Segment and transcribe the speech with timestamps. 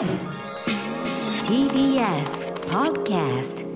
[0.00, 0.08] TBS
[2.70, 3.66] Podcast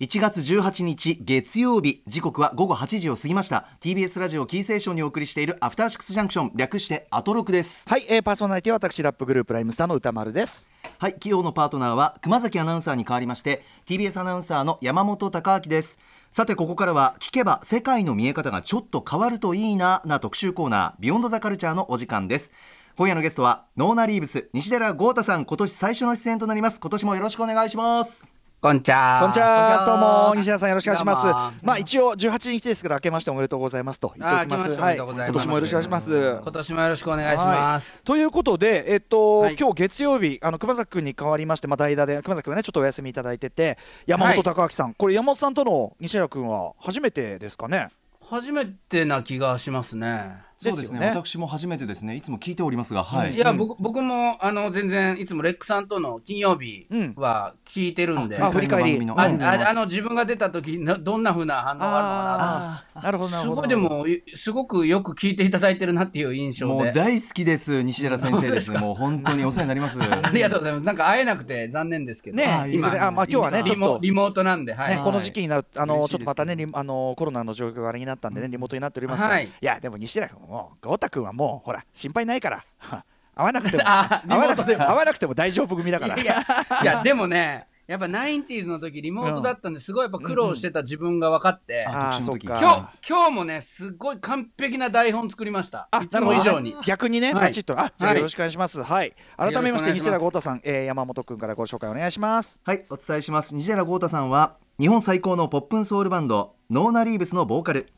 [0.00, 2.02] 1月18日月曜日。
[2.06, 3.68] 時刻は午後8時を過ぎました。
[3.82, 6.52] TBS ラジオキーセーションにお送りしているアフターシックスジャンクション。
[6.54, 7.86] 略してアトロクです。
[7.86, 10.72] はい、えー、パーソナリティは私ラップグループライムスターの歌丸です。
[10.96, 15.98] はい企業のパートナーは熊崎アナウンサーに代わりまして TBS アナウンサーの山本貴明です。
[16.30, 22.52] さてここからは聞けば世界の見え方がちょっと変わるといいなな特集コーナービヨンドザカルチャーのお時間です
[23.00, 26.78] 今夜のゲストはノーナリーブス西寺豪太さん今年最初の出演となります。
[26.78, 28.28] 今年もよろしくお願いします。
[28.60, 29.20] こんにちは。
[29.20, 30.34] こんにちはどうも。
[30.34, 30.68] 西田さん。
[30.68, 31.64] よろしくお願いします。
[31.64, 34.64] まあ一応18日ですから明けましておめでとうございますと言っておきます。
[34.64, 35.30] あー明けましておめでとうございます。
[35.30, 36.40] 今年もよろしくお願いします。
[36.42, 37.94] 今年もよろしくお願いします。
[37.94, 38.04] はい。
[38.04, 39.56] ということで、えっとはい。
[39.58, 47.88] 今日月曜日、あの熊崎君に代わりまして、まあ、代打で、熊崎君はね、ちょっとお休みいただいてて、山本隆明さん、これ、山本さんとの西原君は初めてですかね？
[48.28, 50.49] 初めてな気がしますね。
[50.60, 50.82] そうですね。
[50.82, 51.06] ですよね。
[51.08, 52.16] 私も初めてですね。
[52.16, 56.86] いつも聞いておりますがはい、いや、僕僕もあの全然いつもレックさんとの金曜日
[57.16, 59.06] は聞いてるんで、振り返り。
[59.06, 63.02] のああの自分が出た時などんな風な反応がああー。
[63.04, 63.62] なるほど、なるほど。
[63.62, 64.04] るのかなと。
[64.04, 66.72] すごいでもすごくよく聞いていただいてるなっていう印象で。
[66.72, 68.70] もう大好きです西寺先生です。
[68.72, 69.98] もう本当にお世話になります。
[70.02, 70.84] ありがとうございます。
[70.84, 72.36] なんか会えなくて残念ですけど。
[72.36, 73.92] ねあ、いずれ、あ、まあ、今日はね、ちょリっと。
[73.94, 74.96] モリモートなんで、はい。
[74.96, 79.28] ね、この時期になる、あの、ちょっとまたね、あの、コロナの状況があれになったんでね、リモートになっておりますが。
[79.28, 79.46] はい。
[79.46, 82.64] いや、でも西寺君も、豪太君はもう、ほら、心配ないから。
[83.34, 86.16] 会わなくても、あ会わなくても、会わなくても大丈夫組だから。
[86.20, 86.44] いや、
[86.82, 92.60] いや、 でもね、やっぱナインティーズの時リモートだったんですごいやっぱ苦労してた自分が分かって、ああ、特殊の時そうか。
[92.60, 95.88] 今日、今日もね、すごい完璧な台本作りました。
[96.02, 96.76] いつも以上に。
[96.86, 98.82] 逆にね、はいバチッと、あ、じゃあはいよろしくお願いします。
[98.82, 102.60] はい、改めまして、西寺豪太さん、えー、山本君からご紹介お願いします。
[102.64, 107.92] はいお伝えします西寺郷太さんは日本最高のポップンソウルバンドノーナリーブスのボーカル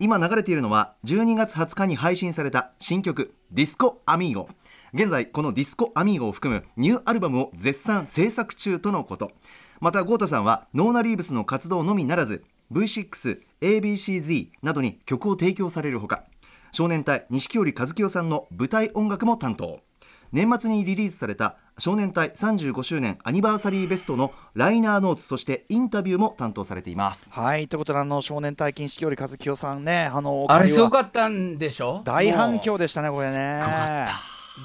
[0.00, 4.48] 今流れているのは12月20日に配信された新曲「ディスコアミーゴ」
[4.94, 9.32] 現在このディスコアミーゴを含むニューアルバムを絶賛制作中とのこと。
[9.80, 16.24] また郷太さんはノーナリーブスの活動のみならず V6、ABCZ などに曲を提供されるほか
[16.70, 19.80] 少年隊錦織一清さんの舞台音楽も担当。
[20.32, 27.30] 年末にリリースされた少年隊35周年アニバーサリーベストのライナーノーツそしてインタビューも担当されています。
[27.32, 32.02] はい、ということで、あの少年隊金式より和清さんね、あの、あれすごっかったんでしょ？
[32.04, 33.62] 大反響でしたね、これね。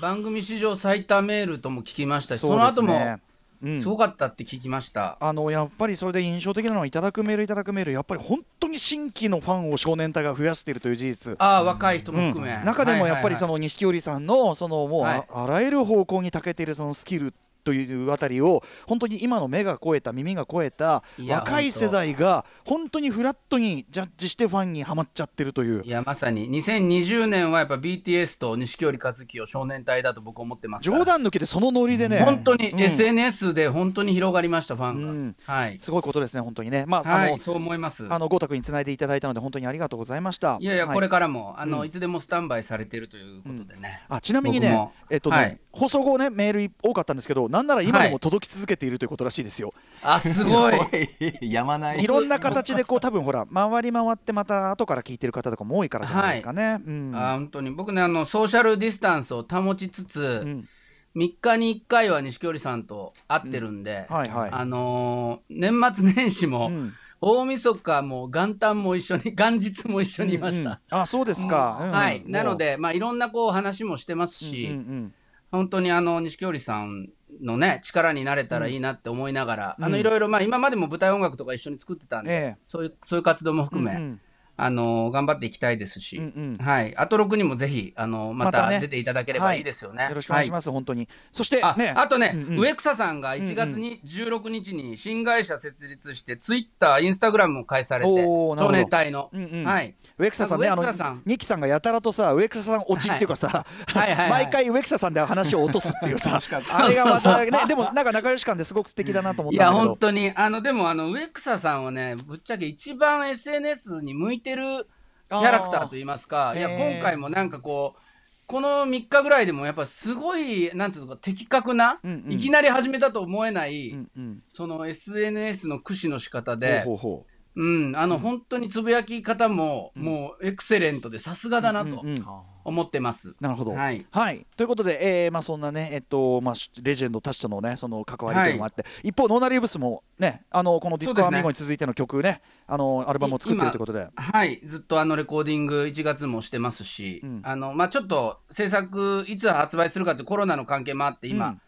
[0.02, 3.19] 番組史上最多メールとも聞きましたし、そそうの後も
[3.63, 5.18] うんすごかったって聞きました。
[5.22, 11.35] あのやっぱりそれで印象的なのは、いただくメール、いただくメール、やっぱり本当に新規のファンを少年隊が増やしているという事実。
[11.40, 12.62] ああ、若い人もうん含め。
[12.63, 23.03] 中でもやっぱりその、の錦織さんのそのもうあらゆる方向に長けているそのスキルというあたりを本当に今の目が超えた耳が超えた若い世代が本当。
[23.03, 25.84] にフラットにジャッジしてファンにはまっちゃってるという。
[25.84, 30.84] いや、まさに、2020年はやっぱ BTS と錦織一清を少年隊だと僕思ってます。
[30.84, 32.22] 冗談抜きでそのノリでね。
[32.22, 32.79] 本当にうん。
[32.79, 35.12] SNS で本当に広がりました、ファンが。
[35.12, 35.35] うん。
[35.46, 35.78] はい。
[35.79, 36.85] すごいことですね本当にね。
[36.88, 38.07] まあ、はい、あのそう思います。
[38.09, 40.57] あの豪太君につないでいただいたので本当にありがとうございました。
[40.59, 41.88] いやいや、はこれからも、あの、うん。
[41.88, 44.03] いつでもスタンバイされているということでね。
[44.09, 45.59] あちなみにねえっとね、はい。
[45.72, 49.75] 放送後ね、メール多かったんですけど、なんなら今でも届き続けているということらしいですよ。
[50.03, 50.75] あ、すごい。
[51.40, 52.03] やまない。
[52.03, 56.81] いろんな形でこう多分ほら回り回ってまた後から聞いてる方とかも多いからじゃないですかね。
[56.84, 57.12] うん。
[57.14, 60.68] あ本当に僕ねあのソーシャルディスタンスを保ちつつ、うん。
[61.16, 64.50] 3日に1回は錦織さんと会ってるんで、はいはい。
[64.52, 66.94] あのー年末年始も、うん。
[67.22, 70.81] 大晦日も元旦も一緒に 元日も一緒にいました。
[70.91, 71.78] うんあそうですか。
[71.84, 71.91] うん。
[71.91, 72.31] はい、もう。
[72.31, 75.14] なので、まあ、いろんなこう話もしてますし、うんうん
[75.53, 77.09] 本当にあの錦織さん
[77.41, 79.85] のね力になれたらいいなって思いながら、うん。
[79.85, 82.57] あのいろいろ、まあ、今までも舞台音楽とか一緒に作ってたんで、ええ。
[82.66, 84.21] そういうそういう活動もうん含め、うん
[84.55, 86.63] あの頑張っていきたいですし、うんうん。
[86.63, 89.61] はい、あと6にもぜひあのままた出ていただければい。
[89.61, 90.07] いですよね。
[90.09, 91.09] よろしくお願いします、本当に。
[91.31, 92.59] そしてあね、あとね、うんうん。
[92.59, 99.31] 植草さんが1月に16日に新会社設立して、ツイッター、インスタグラムも開されて、少年隊の。
[99.33, 99.63] うんうん。
[99.66, 99.95] はい。
[100.23, 101.22] 植草さんね、あの植草さん。
[101.25, 104.07] ニキさんがやたらとさ、植草さん落ちっていうかさ、はい。
[104.07, 106.40] はいはい毎回植草さんで話を落とすっていうさ、
[106.73, 109.72] あれがまたね、でもなんか仲良し感ですごく素敵だなと思っいや。
[109.72, 114.87] 本当に、あの、でも、あの、植草さんはね、ぶっちゃけ一番 SNS に向いてる
[115.29, 117.99] キャラクターといいますか、いや、今回もなんかこう、
[118.46, 122.34] この3日ぐらいでもやっぱすごい、なんつうのか、的確な、うんうん。
[122.34, 124.43] いきなり始めたと思えない、うんうん。
[124.49, 127.25] その SNS の駆使の仕方で、ほうほうほ
[127.55, 132.26] うん、あの、本当につぶやき方も、もうエクセレントでさすがだなとうんうん。
[132.66, 133.35] 思ってます。
[133.41, 133.73] なるほど。
[133.73, 134.38] ははい。
[134.38, 134.46] い。
[134.55, 144.08] ということで、えーまあ、そんなね、えっとまあ、しレジェンドたちとのね、その関わりというのもあって、一方、ノーナリーブスもね、あのこのディスコアミーゴに続いての曲ね、あのアルバムを作ってるということで。
[144.16, 147.41] はい、ずっとあのレコーディング1月もしてますし、うん。
[147.44, 151.61] あの、まあ、ちょっと制作いつ発売するかってコロナの関係もあって今、うん。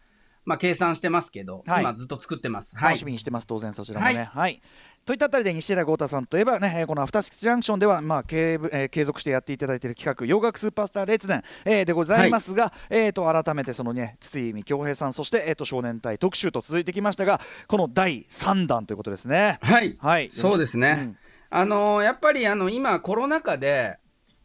[0.45, 1.81] まあ、計算してますけど、はい。
[1.81, 2.77] 今ずっと作ってます。
[2.77, 2.89] はい。
[2.91, 3.05] 楽し。
[3.05, 4.15] みにしてます、当然そちらもね。
[4.15, 4.61] ははいい
[5.05, 19.59] といったあたりで西寺郷太さんといえばね、えーこのアフターシックスジャンクションでは、まあ継ぶえー継続してやっていただいている企画、洋楽スーパースター列伝、えーでございますが、えー、と改めてそのね、筒美京平さん、そして、えー、と少年隊特集と続いてきましたが、この第3弾ということですね。
[19.61, 19.95] はい。
[20.01, 20.97] はい、そうですね。
[20.99, 21.17] うん
[21.51, 23.99] あのーやっぱりあの、今コロナ禍で、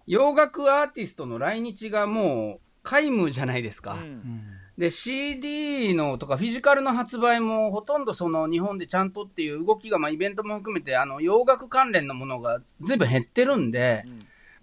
[0.07, 3.95] 洋楽アーティストの来日がもう皆無じゃないですか。
[3.95, 14.05] うんで、CD のとかフィジカルの発売もほとんどその日本でちゃんとっていう動きが、まあイベントも含めて、あの、洋楽関連のものが随分減ってるんで、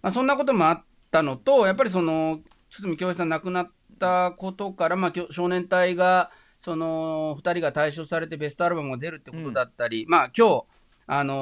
[0.01, 2.39] まあそんなこともあったのと、やっぱりその、
[2.71, 10.65] 堤京平さん亡くなったことから、まあ少年隊が、その、二人が対象されてベストアルバムが出るってことだったり、まあ今日、
[11.09, 11.37] あのー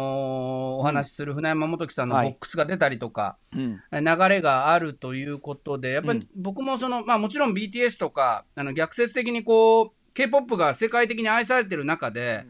[0.78, 2.30] お話しする船山元樹さんのボはい。
[2.30, 3.82] ックスが出たりとか、うん。
[3.92, 12.46] 流れがあるということで、やっぱり僕もその、まあもちろん BTS とか、あの逆説的にこう、K-POP が世界的に愛されてる中で、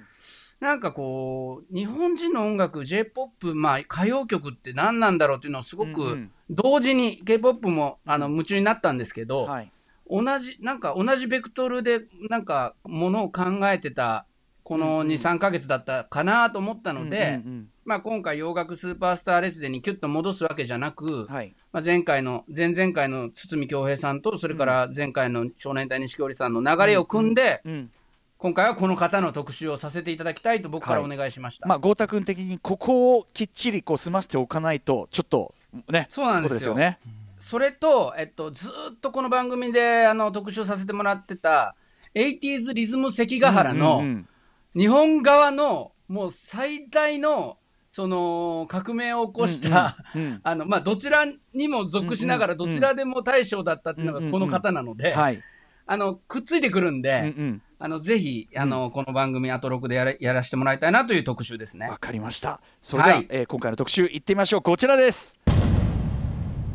[0.60, 9.72] なんかこう、日本人の音楽、J-POP、まあ歌謡曲って何なんだろうっていうのをすごく同時に K-POP もあの夢中になったんですけど、はい。
[10.10, 14.26] 同じ、なんか同じベクトルで、なんかものを考えてた、
[14.66, 21.54] この2、3ヶ月だったかなと思ったので、うんうんまあ今回洋楽スーパースター列伝にキュッと戻すわけじゃなく、うんはい。
[21.72, 27.92] まあ、前回の、前々回の堤恭平さんと、それから前回の少年隊錦織さんの流れを組んで、うん
[28.38, 31.68] 今回はこの方の特集をさせていただきたいと僕からお願いしました。
[31.68, 35.54] まあ、豪太君的にここをきっちりこう済ませておかないと、ちょっと
[35.90, 36.74] ね、そうなんですよ。
[36.74, 36.98] ね。
[37.40, 41.76] それと、えっと、ずーっとこの番組であの特集させてもらってた、
[42.16, 44.28] 80s リズム関ヶ原うんうのん
[44.76, 47.58] 日本側のもう最大の
[47.88, 50.42] その革命を起こした、うんうんうん。
[50.44, 55.42] あの、まあ、どちらにも属しながら、どちらでも大将だったっていうのがこの方なので、はい、
[55.86, 57.62] あの、くっついてくるんで、うんうん。
[57.80, 61.88] あの、ぜひ、あの、この番組、アトロクでやらやらせてもらいたいなという特集ですね。
[61.88, 61.98] わ。
[61.98, 62.60] かりました。
[62.82, 63.28] それでは、はい。
[63.30, 64.62] えー今回の特集いってみましょう。
[64.62, 65.40] こちらです。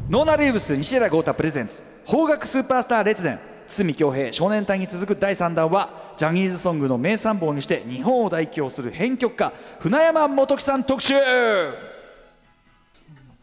[0.08, 1.82] ノーナリーブス西寺郷太プレゼンツ。
[2.08, 3.38] 邦楽スーパースター列伝。
[3.68, 11.14] 筒美京平少年隊に続く第3弾はジャニーズソングの名参謀にして日本を代表する編曲家船山基紀さん特集。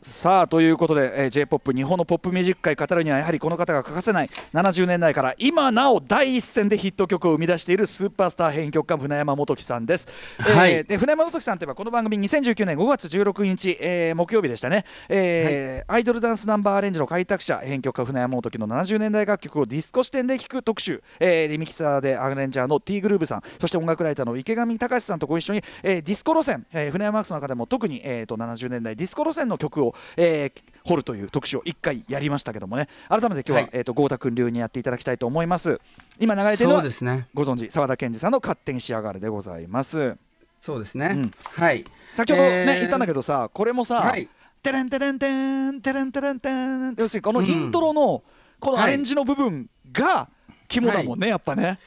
[0.08, 10.08] さあということで、えー、j p o p 日本のポップミュージック界語るにはやはりこの方が欠かせない70年代から今なお第一線でヒット曲を生み出しているスーパースター編曲家船山基紀さんです、
[10.40, 10.72] はい。
[10.72, 32.88] えーで船山基紀さんといえばこの番組2019年5月16日、えー木曜日でしたね、えーアイドルダンスナンバーアレンジの開拓者編曲家船山基紀の70年代楽曲をディスコ視点で聴く特集、えーリミキサーでアレンジャーの T グルーヴさんそして音楽ライターの池上尚志さんとご一緒に、えーディスコ路線、えー船山マークスの中でも特に、えー、と70年代ディスコ路線の曲を、えー掘るという特集を1回やりましたけどもね。
[33.10, 33.70] 改めて今日は、はい。
[33.74, 35.82] えー、と豪太君流にやっていただきたいと思います。
[36.18, 37.28] 今流れてるのはですね。
[37.34, 40.16] ご存知澤田研二さんの「勝手に仕上がる」でございます。
[40.62, 41.12] そうですね。
[41.14, 41.32] うん。
[41.56, 41.84] はい。
[42.14, 44.30] 先ほどね、えー言ったんだけどさこれもさ、はい。
[44.64, 48.24] テレンテレンテンテレンテレンテン要するにこのイントロの、
[48.60, 50.30] このアレンジの部分が
[50.68, 51.80] 肝だもんね、やっぱね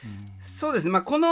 [0.61, 0.91] そうですね。
[0.91, 1.27] まあ、この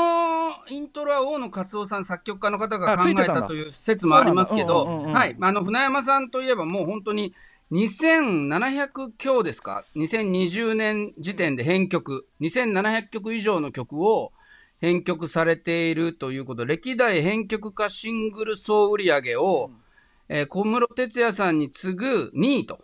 [0.71, 5.37] イントロは大野勝夫さん作曲家の方が考えたという説もありますけど、そうなんだうんうんうんはい。
[5.39, 7.35] あの、船山さんといえばもう本当に
[7.71, 14.31] 2700強ですか ?2020 年時点で編曲、2700曲以上の曲を
[14.81, 19.69] 編曲されているということで、歴代編曲家シングル総売上を、
[20.27, 22.79] えー小室哲哉さんに次ぐ2位と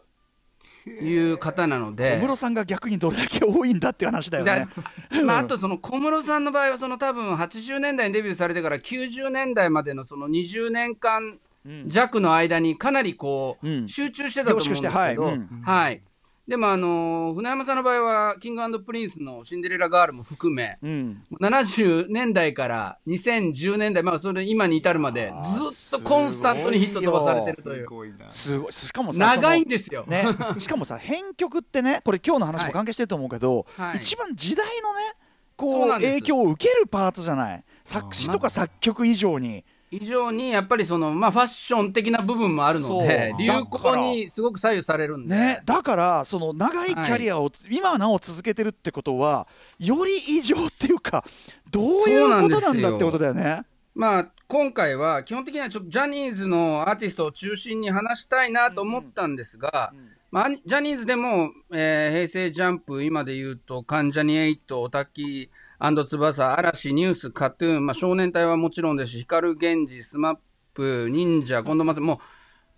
[0.89, 4.68] いう方なので、小室さんが逆にどれだけ多いんだっていう話だよね。
[5.12, 11.89] だ まあ、あとその小室さんの場合はその多分80年代にデビューされてから90年代までのその20年間うん。
[11.89, 13.88] 弱の間にかなりこう、うん。
[13.88, 15.13] 集中してたと思うんですけど、はい。
[15.15, 16.06] いうん
[16.48, 21.24] でもあのー船山さんの場合はキングプリンスのシンデレラガールも含めうん。
[21.42, 27.88] 70年代から2010年代、まあ、それ今に至るまでずっとコンスタントにヒット飛ばされてるという。
[27.88, 28.30] ごいな。
[28.30, 28.72] すごい。
[28.72, 30.06] しかもさ長いんそですよ。
[30.08, 30.25] のね。
[30.60, 33.98] しかもさ編曲ってねこれ今日の話も関係してると思うけど、はい。
[33.98, 35.16] 一番時代のね
[35.58, 37.64] そこう影響を受けるパーツじゃない。
[37.84, 49.48] 作詞とか作曲以上に、以上にやっぱりその、まあ、ファッション的な部分もあるので流行にすごく左右されるんで、ね、だからその長いキャリアを、今なお続けてるってことは
[49.80, 51.24] より異常っていうか
[51.70, 53.63] どういうことなんだってことだよね。
[53.94, 59.94] まあ、今回は基本的にはちょっとジャニーズのアーティストを中心に話したいなと思ったんですが、
[60.32, 70.38] まあ、ジャニーズでも、えー平成ジャンプ、今で言うと、関ジャニエイト、タッキー、翼、嵐、ニュース、カトゥーン、まあ、少年隊はもちろんですし、光 GENJI、スマッ
[70.74, 72.17] プ、忍者、近藤松、もう、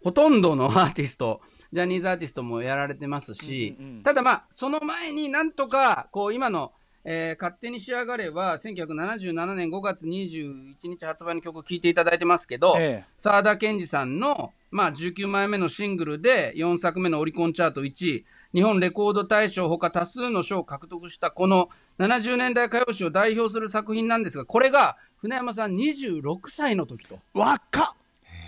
[0.03, 1.41] ほとんどのアーティスト、
[1.73, 6.73] ジャニーズアーティストもやられてますし、ただまあ、その前になんとか、こう、今の、
[7.09, 27.19] えー勝手にしやがれは、1977年5月21日発売の曲を聴いていただいてますけど、ええ沢田研二さんの、まあ、19枚目のシングルで4作目のオリコンチャート1位、日本レコード大賞ほか多数の賞を獲得したこの70年代歌謡史を代表する作品なんですが、これが船山さん26歳の時と。
[27.33, 27.93] 若っ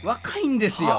[0.03, 0.89] 若いんですよ。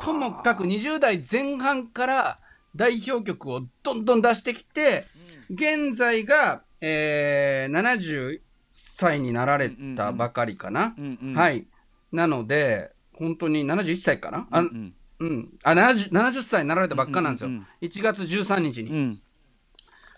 [0.00, 2.38] ともかく20代前半から
[2.76, 5.06] 代表曲をどんどん出してきて、
[5.50, 8.40] 現在が、えー、70
[8.72, 10.94] 歳になられたばかりかな。
[10.98, 11.66] うんうんはい。
[12.12, 14.70] なので、本当に71歳かな、あ、う
[15.20, 17.48] うんん、あ70、70歳になられたばっかなんですよ。
[17.48, 18.90] うんうん1月13日に。
[18.90, 19.20] うん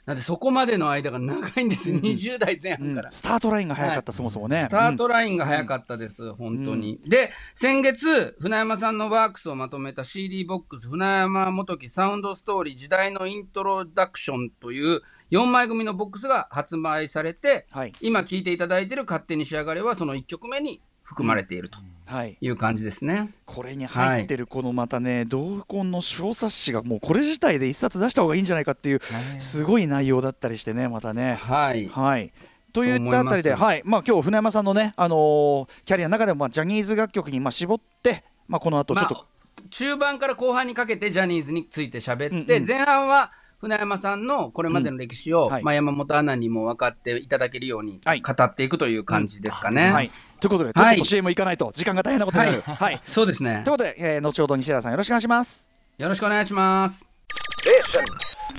[0.06, 1.96] なんでそこまでの間が長いんですよ。
[1.96, 3.10] 20代前半から。
[3.10, 7.00] スタートラインが早かった、そもそもねスタートラインが早かったです、本当に。
[7.04, 17.92] で、先月、船山さんのワークスをまとめた CD ボックス、船山元木サウンドストーリー時代のイントロダクションという4枚組のボックスが発売されて、はい。
[18.00, 22.36] 今聴いていただいている勝手に仕上がれはその1曲目に含まれているとはい。
[22.40, 23.34] いう感じですね。
[23.44, 29.00] これに入ってるこのまたね、同梱の小冊子がもうこれ自体で一冊出した方がいいんじゃないかっていう
[29.38, 31.34] すごい内容だったりしてねまたね。
[31.34, 31.88] はい。
[31.88, 32.32] はい。
[32.72, 33.82] といったあたりで、はい。
[33.84, 42.68] まあ、今日船山さんのね、あのーキャリアの中でも、まあ、ジャニーズ楽曲にまあ絞って、まあ、この後ちょっと、まあ、中盤から後半にかけてジャニーズについて喋って、うんうん。
[42.68, 49.90] 前半は船山さんのこれまでの歴史を、はいまあ、山本アナにも分かっていただけるようにはい語っていくという感じですかね。
[49.90, 50.08] はい、
[50.40, 52.60] ということで、とっはいとと CM 行かないと時間が大変なことになる。
[52.62, 53.72] はいそうですねという。
[53.72, 55.66] ことで、えー後ほど西原さんよろしくお願いします。
[55.98, 57.04] よろしくお願いします。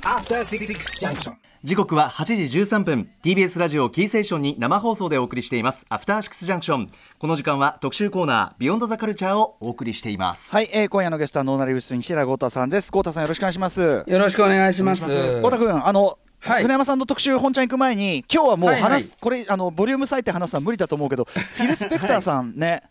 [0.02, 0.66] After Six
[0.98, 1.34] Junction.
[1.64, 12.92] 時刻は8時13分 TBS ラジオキーセーションに生放送でお送りしていますアフターシックスジャンクションこの時間は特集コーナービヨンドザカルチャーをお送りしていますはい、えー今夜のゲストはノーナリウス西原豪太さんです。
[12.92, 13.80] 豪太さんよろしくお願いします。
[13.80, 15.02] よろしくお願いします。
[15.42, 22.84] 豪太君、あの、はい船山さんの特集本ちゃん行く前に今日はもう話す、はいはいこれあのボリューム割いて話すのは無理だと思うけどフィル・スペクターさんね、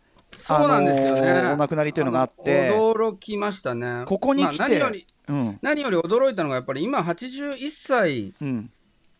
[0.48, 1.32] そうなんですよね。
[1.32, 2.72] あのーお亡くなりというのがあって。
[2.72, 4.04] 驚きましたね。
[4.06, 5.60] ここに来て、まあ何よりうん。
[5.62, 8.70] 何より驚いたのがやっぱり今81歳うん。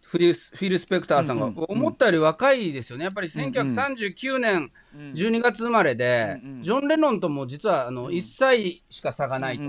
[0.07, 3.03] フィルスペクターさんが思ったより若いですよね。
[3.03, 9.63] やっぱり1939年12月生まれで、ジョン・レノンとも実はあの1歳しか差がないと。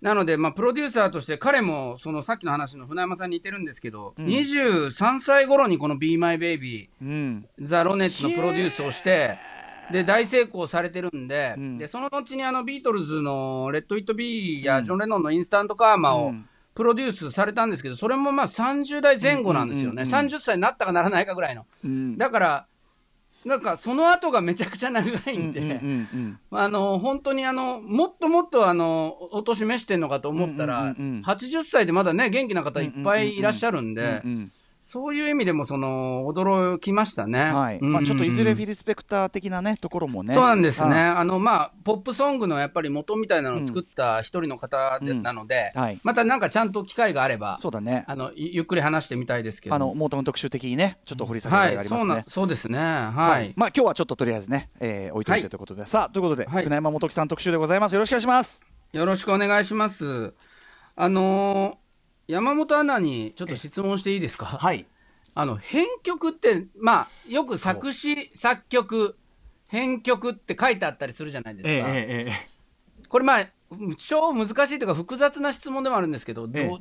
[0.00, 4.26] なので、まあ、プロデューサーとして彼もそのさっきの話の船山さんに似てるんですけど、うん。
[4.26, 7.48] 23歳頃にこの Be My Baby うんうん。
[7.60, 9.38] ザ・ロネッツのプロデュースをして、
[9.90, 11.78] で、大成功されてるんで、うん。
[11.78, 16.48] で、その後にあのビートルズのレッド・イット・ビーやジョン・レノンのインスタント・カーマをうん。
[16.74, 20.02] プロデュースされたんですけど、それもまあ30代前後なんですよね。
[20.02, 20.08] うん。
[20.08, 20.14] うん。
[20.14, 20.24] うん。
[20.24, 21.64] うん30歳になったかならないかぐらいの。
[21.82, 22.18] うん。
[22.18, 22.66] だから、
[23.46, 31.22] なんかその後がめちゃくちゃ長いんで、うんうんうんあの、本当にあの、もっともっとあの、お年召してんのかと思ったら、うんうんうんうん。
[31.22, 34.48] 80歳でまだね、元気な方いっぱいいらっしゃるんで、うんうん
[34.96, 37.38] そういう意味でもその、驚きましたね。
[37.38, 40.94] はいうんうんうんまあ、ちょっといずれフィル・スペクター的な、ね、ところもねそうなんですね。
[40.94, 49.74] はいあの、まあ、ポップソングのやっぱり元みたいなのを作った一人の方で、うんなので、はいまたなんかちゃんと機会があれば、そうだねあの、ゆゆっくり話してみたいですけど。
[49.74, 52.24] あのモータウン特集的にねちょっと掘り下げがあはい、りますねそうな、。
[52.26, 52.78] そうですね。
[52.78, 53.12] はい。
[53.12, 60.32] はいまあ今日はちょっととりあえずね、えー、置いといてということで、さあということで、はい船山本木さん特集でございますよろしくお願いしますよろしくお願いします。
[60.96, 61.85] あのー
[62.28, 64.46] 山本アナにちょっと質問していいですか？
[64.46, 64.86] はい。
[65.34, 69.16] あの、編曲って、まあ、よく作詞、作曲、
[69.68, 71.94] 編曲って書いてあったりするじゃないですか。
[71.94, 72.32] えええ
[73.08, 73.46] これまあ、
[73.98, 76.80] 超難しいというか複雑な質問でもあるんですけど、ど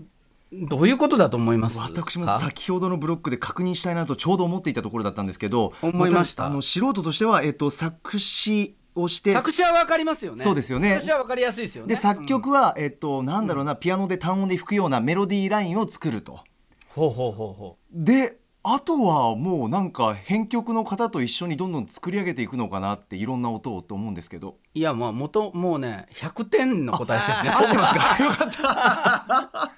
[0.51, 2.39] どういうことだと思います私もか？
[2.39, 10.41] 先ほどのブロックで確認したいなとちょうど思っていたところだったんですけど思いましたあの素人としては、えっと、作詞をして作詞はわかりますよね。
[10.41, 11.89] そうですよね作詞はわかりやすいですよね。
[11.89, 16.39] で作うん曲は、えっと、なんだろうな、ピアノで単音で吹くようなメロディーラインを作ると。
[16.87, 24.53] ほうほうほうほであとはもうなんか編曲の方と一緒にどんどん作り上げていくのかなっていろんな音をと思うんですけどう。
[24.73, 27.49] いや、まあ、元、もうね、100点の答えですね。
[27.51, 29.71] 合ってますか よかった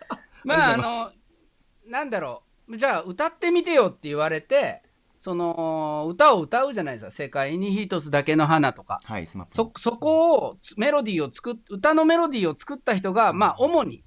[0.46, 1.12] まあ、あの、
[1.86, 2.78] なんだろう。
[2.78, 4.84] じゃあ、歌ってみてよって言われて、
[5.18, 7.12] その、歌を歌うじゃないですか。
[7.12, 9.02] 世界に一つだけの花とか。
[9.04, 14.04] はいそ、そこを、つメロディーを作っ、歌のメロディーを作った人が、まあ、主に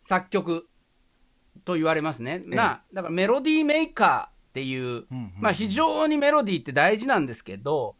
[0.00, 0.68] 作曲
[1.64, 2.42] と言われますね。
[2.46, 7.96] な、だからメロディーメーカっていう、うんうんまあ非常にメロディーって大事なんですけど、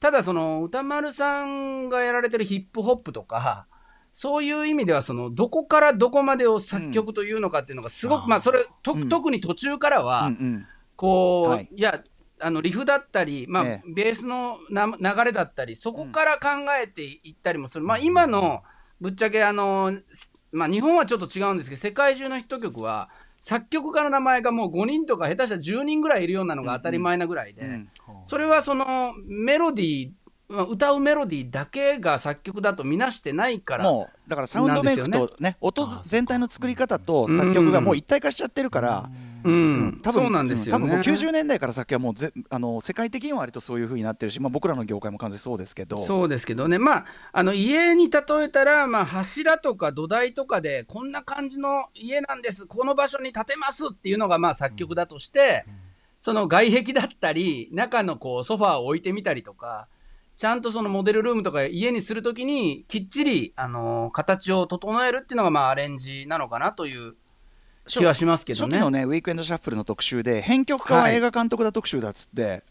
[0.00, 3.66] ただその歌丸さんがやられてるヒップホップとか、
[4.12, 9.08] そういう意味ではそのどこからどこまでを作曲というのかっていうのがすごく、まあそれ、とうん。
[9.08, 10.66] 特に途中からは、うんうん
[10.98, 11.68] こう、はい。
[11.70, 12.02] い、や、
[12.40, 16.48] あのリフだったり、まあえベースのな流れだったり、そこから考
[16.82, 18.62] えていったりもする、まあ今の
[19.00, 19.96] ぶっちゃけあの、
[20.50, 27.88] まあ、日本はちょっと違うんですけど、世界中のヒット曲は、作曲家の名前がもう5人とか、下手したら10人ぐらいいるようなのが当たり前なぐらいで、うん。
[28.24, 30.10] それはそのメロディー、
[30.48, 40.84] まあ歌うメロディーだけが作曲だとみなしてないから、もうだからサウンドメイクとね音全体の作り方と作曲がもう一体化しちゃってるから、うん、多分そうなんですよね。
[40.84, 45.98] 多分もう90年代から先はもうぜあの世界的には割とそういう風になってるし、まあ、僕らの業界も完全にそうですけど。
[46.04, 55.64] そうですけどね、まあ、あの家に例えたら、まあ、柱とか土台とかで、こんな感じの家なんです、この場所に建てますっていうのがまあ作曲だとして、
[56.20, 59.88] その外壁だったり、中のこうソファーを置いてみたりとか、
[60.36, 67.14] ちゃんとそのモデルルームとか家にするときに、きっちり、あの形を整えるっていうのがまあアレンジなのかなという
[67.88, 68.76] 気はしますけどね。
[68.76, 72.62] 初期のねウィークエンドシャッフルの特集で編曲家は映画監督だ特集だっつって、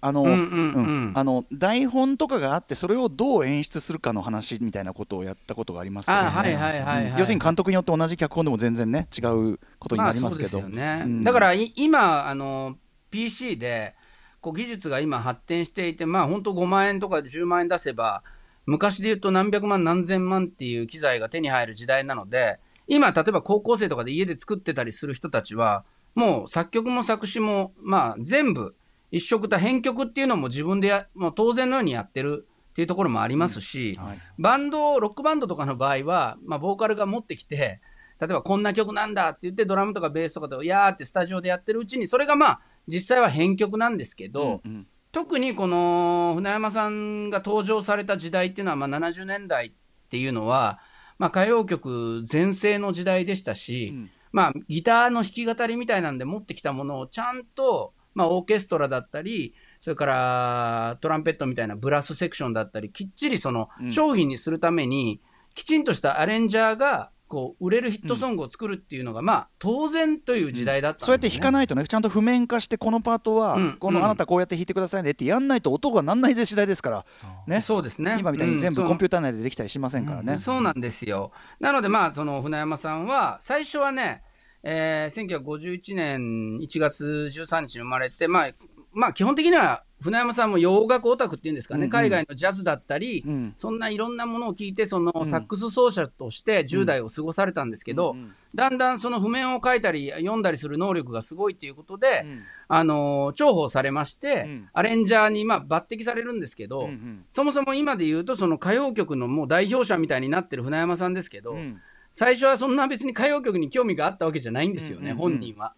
[1.52, 6.28] 台本とかがあってそれをどう演出するかの話みたいなことをやったことがありますけど、ね。
[6.28, 11.02] あはいはいはいはい要するに監督によって同じ脚本でも全然ね違うことになりますけど、ね。
[11.06, 11.24] うん。
[11.24, 12.78] だからい今あの
[13.12, 13.96] PC で
[14.42, 18.24] こう技術が今発展していてまあ本当5万円とか10万円出せば
[18.66, 28.76] 昔で言うと何百万何千万っていう機材が手に入る時代なので今例えば高校生とかで家で作ってたりする人たちはもう作曲も作詞もまあ全部
[29.12, 34.20] 一色た編曲っていうのも自分でやもう当然のようにやってるっていうところもありますし、はい。
[34.38, 37.82] バンド、ロックバンドとかの場合は、まあ、ボーカルが持ってきて、
[38.20, 49.72] 例えばこんな曲なんだって言って、ドラムとかベースとかで、やーってスタジオでやってるうちに、それがまあ、実際は編曲なんですけど、うん特にこの船山さんが登場された時代っていうのは、まあ、70年代っ
[50.10, 50.80] ていうのは、
[51.18, 54.10] まあ、歌謡曲全盛の時代でしたし、うん。
[54.32, 63.92] まあ、ギターの弾き語りみたいなんで持ってきたものをちゃんと、まあ、オーケストラだったり、それからトランペットみたいなブラスセクションだったり、きっちりそのうん。
[63.92, 65.22] 商品にするために、
[65.56, 73.78] きちんとしたアレンジャーが、こう、売れるヒットソングを作るっていうのが、まあ、当然という時代だったんですそうやって弾かないとねちゃんと譜面化してこのパートは、うんうん。
[73.78, 77.06] このあなたこうやって弾いてくださいねってやんないと音がなんない時代ですから
[77.48, 77.62] ね。
[77.62, 78.18] そうですね。
[78.20, 81.32] 今みたいに全部うんコンピューター内でできたりしませんからね、そうなんですよ。
[81.60, 84.24] なので、まあ、その船山さんは、最初はね、
[84.64, 88.50] えー、1951年1月13日に生まれて、まあ、
[88.94, 91.90] まあ、基本的には船山さんも洋楽オタクっていうんですかね、うんうん。
[91.90, 93.54] 海外のジャズだったり、うん。
[93.58, 95.28] そんないろんなものを聞いて、そのん。
[95.28, 98.34] サックス奏者として10代を過ごされたんですけど、うんうん。
[98.54, 102.44] だんだんその譜面を書いたり、読んだりする能力がすごいっていうことで、うん。
[102.68, 104.70] あのー重宝されまして、うん。
[104.74, 107.26] アレンジャーにまあ抜擢されるんですけど、うんうん。
[107.32, 111.82] そもそも今で言うと、その歌謡曲のもう代表者みたいになってる船山さんですけど、うん。
[112.12, 115.74] 最初はそんな別に歌謡曲に興味があったわけじゃないんですよね、うん本人は。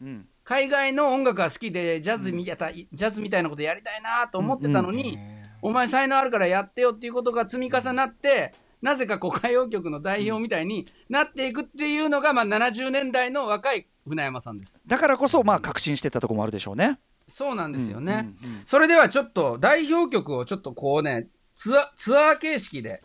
[0.49, 5.19] うん海外の音楽が好きで、ジャズみたい、ジャズみたいなことやりたいなと思ってたのに、
[5.61, 14.81] お前才能あるからやってよっていうことが積み重なって、なぜかこう歌謡曲の代表みたいになっていくっていうのが、まあ70年代の若い船山さんです。
[14.87, 16.99] だからこそまあ確信してたところもあるでしょうね。
[17.27, 18.29] そうなんですよね。
[18.65, 23.01] それではちょっと代表曲をちょっとこうね、ツアツアー形式で、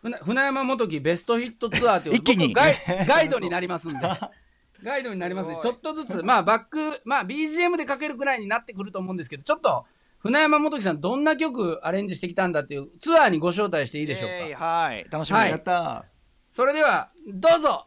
[0.00, 3.98] 船船山元樹ベストヒットツアーという一気に僕ガイガイドになりますんで。
[4.82, 5.58] ガイドになりますね。
[5.60, 9.84] ちょっとずつ、まあバック、まあ BGM でかけるくらいになってくると思うんですけど、ちょっと、
[10.18, 14.34] 船山元樹さんどんな曲アレンジしてきたんだっていうツアーにご招待していいでしょうか。
[14.34, 16.04] えーはい楽しみ、はいやった
[16.50, 17.86] それでは、どうぞ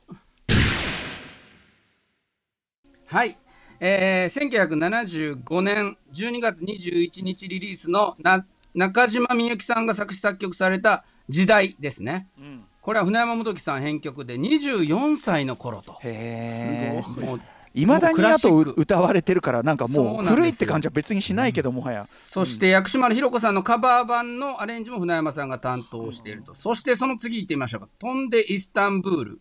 [3.06, 3.38] はい。
[3.80, 12.28] えー、1975年12月21日リリースのな中島みゆきさんが作詞作曲された時代ですね。
[12.38, 16.00] うんこれは船山元樹さん編曲で24歳の頃と。
[16.02, 17.42] へえもう
[17.76, 26.56] いまだにあと歌われてるからなんかもう古いって感じは別にしないけどもはや、そして薬師丸ひろ子さんのカバー版のアレンジも船山さんが担当していると。
[26.56, 27.90] そしてその次行ってみましょうか。
[28.00, 29.40] 飛んでイスタンブール。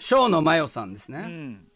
[0.00, 1.18] 小野真代さんですね。
[1.20, 1.66] うん。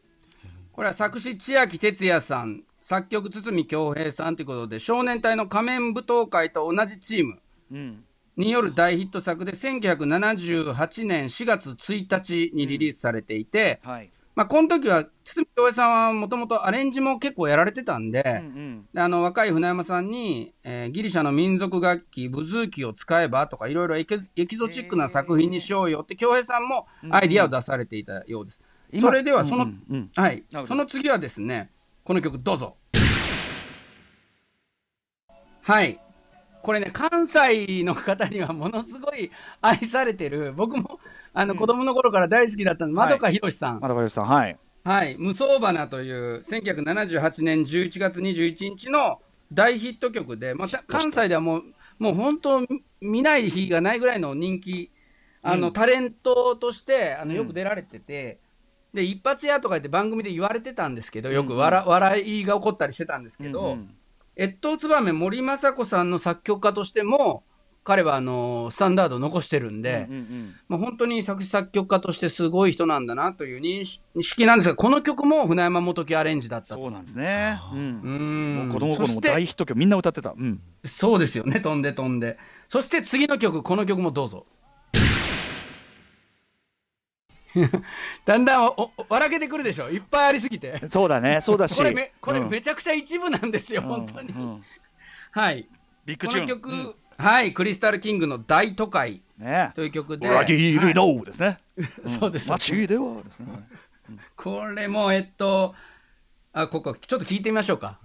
[0.73, 7.39] これは作詞千秋哲也さん、作曲堤恭平さんということで、少年隊の仮面舞踏会と同じチーム。
[7.71, 8.05] うん
[8.37, 14.11] による大ヒット作で、1978年4月1日にリリースされていて、はい。
[14.35, 18.89] まあ、この時は堤恭平さんはもともとアレンジも結構やられてたんで、うんうん。
[18.95, 24.17] であの若い船山さんに、えーギリシャの民族楽器、ブズーキを使えばとか、いろいろエキ
[24.57, 28.63] ゾチックな作品にしようよって、恭平さんもアイディアを出されていたようです。
[28.91, 30.11] 今それではその、うんうんうん。
[30.15, 30.45] はい。
[30.65, 31.71] その次はですね、
[32.03, 32.77] この曲どうぞ。
[35.61, 36.01] はい。
[36.63, 41.01] これね、関西の方にはものすごい愛されてる、僕も、
[41.35, 43.81] あの、子供の頃から大好きだったの、まどかひろしさん。
[43.81, 44.57] まだかよしさんはい。
[44.85, 49.21] はい、無双花という1978年11月21日の
[49.53, 51.63] 大ヒット曲で、また関西ではもう、
[51.99, 52.67] もう本当、
[53.01, 54.93] 見ない日がないぐらいの人気、
[55.43, 58.39] あの、タレントとして、あの、よく出られてて、
[58.95, 63.95] で、一発屋とか言って番組で言われてたんですけど、よく笑,、笑いが起こったりしてたんですけど、うんうん
[64.37, 67.45] 越冬つばめ森昌子さんの作曲家としても、
[67.85, 73.85] 彼はあのスタンダードを残してるんで、うんうんまあ、本当に作詞作曲家としてすごい人なんだなという認
[74.23, 76.75] 識なんですが、この曲も船山元樹アレンジだったと。
[76.77, 77.61] そうなんですね。
[77.73, 77.79] うん。
[77.79, 78.57] うーん。
[78.57, 80.33] もう子供の頃も大ヒット曲みんな歌ってた。
[80.37, 80.61] うん。
[80.85, 82.39] そうですよね、飛んで飛んで。
[82.69, 84.47] そして次の曲、この曲もどうぞ。
[88.25, 90.81] だんだんおお笑けてくるでしょ、いっぱいありすぎて。
[90.89, 91.41] そうだね。
[91.43, 91.77] そうだし。
[91.77, 92.51] これめこれうん。
[92.51, 94.31] めちゃくちゃ一部なんですよ、本当に。
[94.31, 94.43] うん。
[94.43, 94.65] うん
[95.33, 95.67] はい。
[96.05, 96.95] ビッグチュ曲、うん。
[97.17, 99.73] はい、クリスタルキングの大都会ね。
[99.75, 100.29] という曲で。
[100.29, 101.59] 裏切りはいのですね。
[102.07, 102.51] そうです。
[102.51, 103.47] 街ではですね。
[104.37, 105.75] これも、えっと、
[106.53, 107.99] あ、ここ、ちょっと聞いてみましょうか。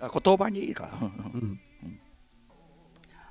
[0.00, 0.88] あ言葉にいいか。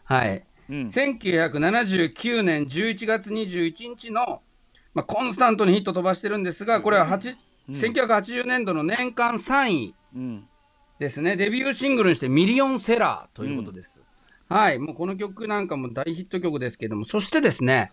[0.04, 0.46] はい。
[0.70, 0.86] うん。
[0.86, 4.42] 1979年11月21日の、
[4.94, 7.36] まあ、コンスタントにヒット飛ばしてるんですが、これは8、
[7.70, 10.48] 1980年度の年間3位うん。
[11.00, 11.36] ですね。
[11.36, 14.02] デビューシングルにしてミリオンセラーということです。
[14.50, 14.80] はい。
[14.80, 17.92] もうこの曲なんかも大ヒット曲ですけども、そしてですね、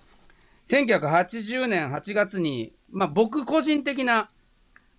[0.66, 4.30] 1980年8月に、まあ、僕個人的な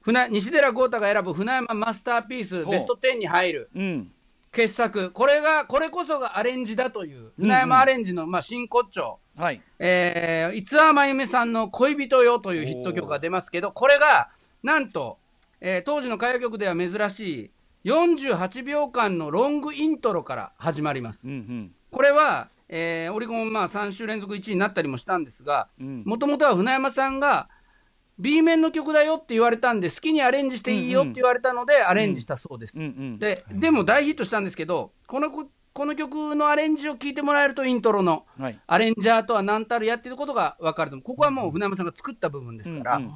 [0.01, 3.69] 船、西寺豪太が選ぶ船山マスターピースベスト10に入る。
[3.75, 4.11] うん
[4.51, 5.11] 傑作。
[5.11, 9.19] これが、これこそがアレンジだという、船山アレンジの、まあ、真骨頂。
[9.37, 14.29] はいえー、五輪真由美さんの恋人よというヒット曲が出ますけど、これが、
[14.63, 15.19] なんと、
[15.61, 17.51] えー当時の歌謡曲では珍し
[17.85, 21.31] い、48秒間のロングイントロから始まりますう。
[21.31, 27.47] んこれは、えーオリコンまあ3週連続1位になったりもしたんですが、うんもともとは船山さんが、
[28.19, 32.79] B 面の曲だよって言われたんで、好きにアレンジしていいよって言われたので、アレンジしたそうです。
[33.19, 40.99] で、でも大ヒットしたんですけど、このここの曲のアレンジを聞いてもらえると、イントロのはいアレンジャーとは何たるやっていうことが分かると。
[41.01, 43.11] ここはもう船山さんが作った部分ですから、うんうん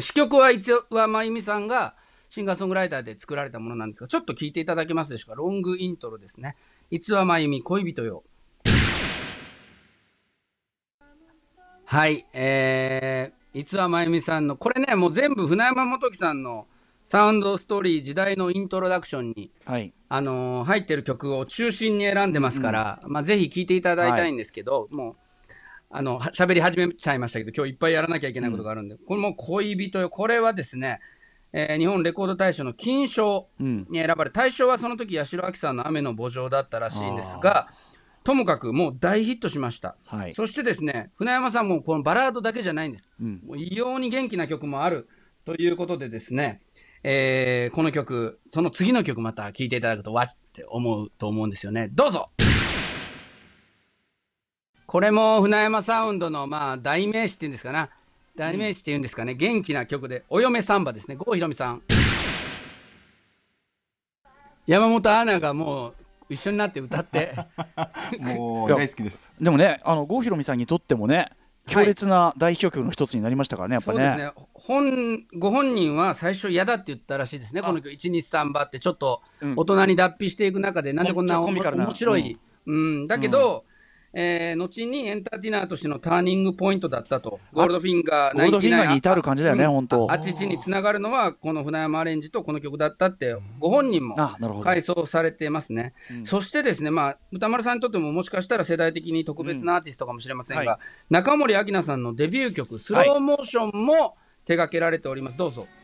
[0.00, 1.94] 詞曲は一は真由美さんが
[2.28, 5.36] シンガーソングライターで作られたものなんですが、ちょっと聞いていただけますでしょうか。
[5.36, 6.56] ロングイントロですね。
[6.90, 8.24] 逸話真由美恋人よ。
[11.84, 16.66] はい、えー、逸話真由美さんの、これね、もう全部船山元樹さんの
[17.04, 19.92] サウンドストーリー時代のイントロダクションにはい。
[20.08, 25.16] あのー入ってる曲を中心に選んでますから、まあ、ぜひ聴いていただきたいんですけど、もう、
[25.90, 31.00] あの、は喋り始めちゃいましたけど、今日いっぱいやらなきゃいけないことがあるんで、これも恋人よ、これはですね、
[31.52, 37.68] えー日本レコード大賞の金賞うんに選ばれ、大賞はその時、八代亜紀さんの雨の墓場だったらしいんですが、
[38.24, 39.96] ともかくもう大ヒットしました。
[40.06, 43.12] はいそしてですね、船山さんもこのバラードだけじゃないんです。
[43.20, 45.08] うんもう異様に元気な曲もある
[45.44, 46.62] ということでですね、
[47.02, 51.90] えーこの曲、その次の曲また聴いていただくと、わっって思うと思うんですよね。
[51.92, 52.30] どうぞ
[54.86, 57.90] これも船山サウンドの、まあ、代名詞っていうんですかな。
[58.36, 59.34] 代名詞っていうんですかね。
[59.34, 61.16] 元気な曲で、お嫁サンバですね。
[61.16, 61.82] 郷ひろみさん。
[64.66, 65.94] 山本アナがもう
[66.28, 67.34] 一緒になって歌って。
[68.20, 69.34] もう大好きです。
[69.40, 71.30] でもねあの郷ひろみさんにとってもね
[71.66, 73.98] 強烈な大ヒット曲の一つになりましたからねやっぱね。
[73.98, 74.32] そうですね。
[74.52, 79.54] 本ご本人は最初嫌だって言ったらしいですね、この曲、1日3番って、ちょっとうん。
[79.56, 81.86] 大人に脱皮していく中で、なんでこんなおコミカルな。
[81.86, 83.06] 面白い、うん。
[83.06, 83.64] だけど、
[84.14, 89.70] えー後にエンターテイナーとしてのターニングポイントだったと、ゴールドフィンガー、ゴールドフィンガーに至る感じだよねうん。
[89.72, 90.12] 本当。
[90.12, 94.16] あっちちにつながるのは、この船山アレンジとこの曲だったって、ご本人も
[94.62, 95.94] 回想されてますね。
[96.22, 100.78] そしてですね、まあ、歌丸さんにとってももしかしたら世代的に特別なアーティストかもしれませんが、うんは
[101.10, 105.36] 中森明菜さんのデビュー曲、スローモーションも手掛けられております。
[105.36, 105.66] どうぞ。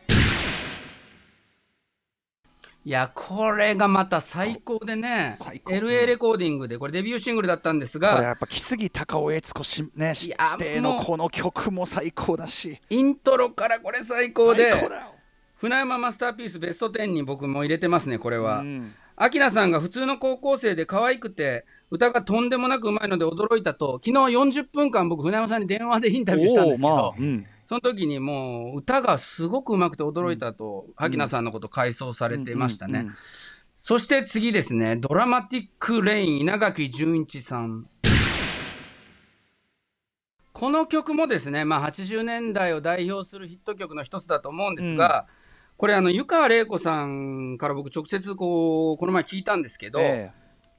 [2.89, 5.35] や、これがまた最高でね、
[5.67, 12.81] LA レコーディングで、これデビューシングルだったんですが、これやっぱ木杉隆夫悦子しね指定のこの曲も最高だし。
[12.89, 14.89] イントロからこれ最高で、最高
[15.57, 18.61] 船山マスターピースベスト10に僕も入れてますね、これは。
[18.61, 18.95] うん。
[19.15, 32.99] アキナさんが普通の高校生で可愛くて、歌がとんでもなくうまいので驚いたと、昨日40分間僕、船山さんに電話でインタビューしたんですけど、まあうんその時にもう歌がすごくうまくて驚いたと、アキナさんのこと回想されてましたね。
[32.99, 33.13] うんうん
[33.77, 37.87] そして次ですね、ドラマティックレイン稲垣潤一さん。
[40.53, 45.25] この曲もですね、まあ80年代を代表するヒット曲の一つだと思うんですが、
[45.77, 50.31] これ、あの、湯川玲子さんから僕直接こう、この前聞いたんですけど、え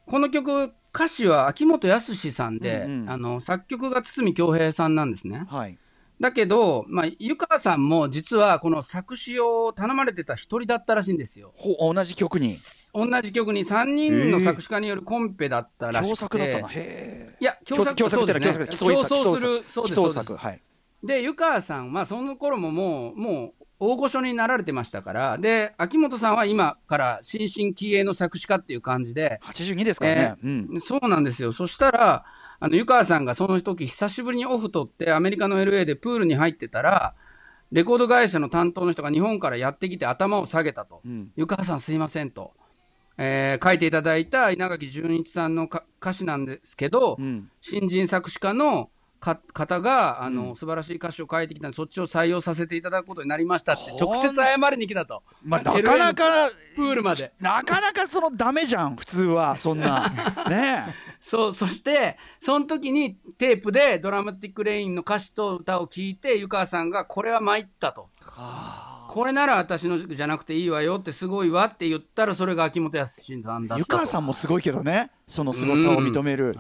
[0.07, 5.53] この曲、歌詞は秋元康さんで、うんうんあの、作曲が堤恭平さんなんですねえ。
[5.53, 5.79] はい
[6.23, 11.53] だけど、まあ、湯川さんも実はこの作詞を頼まれてた一人だったらしいんですよ。
[11.57, 12.55] ほ同じ曲に？
[12.95, 16.05] 同じ曲に3人の作詞家によるコンペだったらしくて。
[16.05, 18.69] 共作だったなへえいや、共作共作共作ね。
[18.71, 20.15] 競争する、そうです、競そうです。
[20.15, 20.63] 作はい。
[21.03, 30.81] で、湯川さんはその頃ももう、もう、大御所になられてましたから、で、秋元さんは今から新進気鋭の作詞家っていう感じで、82ですからね、うん。
[30.81, 31.51] そうなんですよ。
[31.51, 32.25] そしたら、
[32.65, 37.17] あの、湯川さんがその時久しぶりにオフ取ってアメリカの LA でプールに入ってたら、
[37.73, 41.01] レコード会社の担当の人が日本からやってきて頭を下げたと。
[41.05, 42.53] うん湯川さんすいませんと。
[43.19, 48.91] えー書いていただいた稲垣潤一さんのか歌詞なんですけど、うん新人作詞家のか
[49.23, 55.23] 方が、あの、素晴らしい歌詞を書いてきたんで、そっちを採用させていただくことになりましたって、直接謝りに来たと。
[55.45, 56.25] まあ、なかなか
[56.75, 57.33] プールまで。
[57.41, 60.09] なかなかそのダメじゃん普通はそんな
[60.51, 68.11] ねそう、そして、その時にテープでドラマティックレインの歌詞と歌を聞いて、湯川さんが、これは参ったと。
[69.09, 73.79] これなら私のじゃなくていいわよってすごいわって言ったら、それが秋元康さんだったと。
[73.79, 76.57] 湯川さんもすごいけどねその凄さを認める、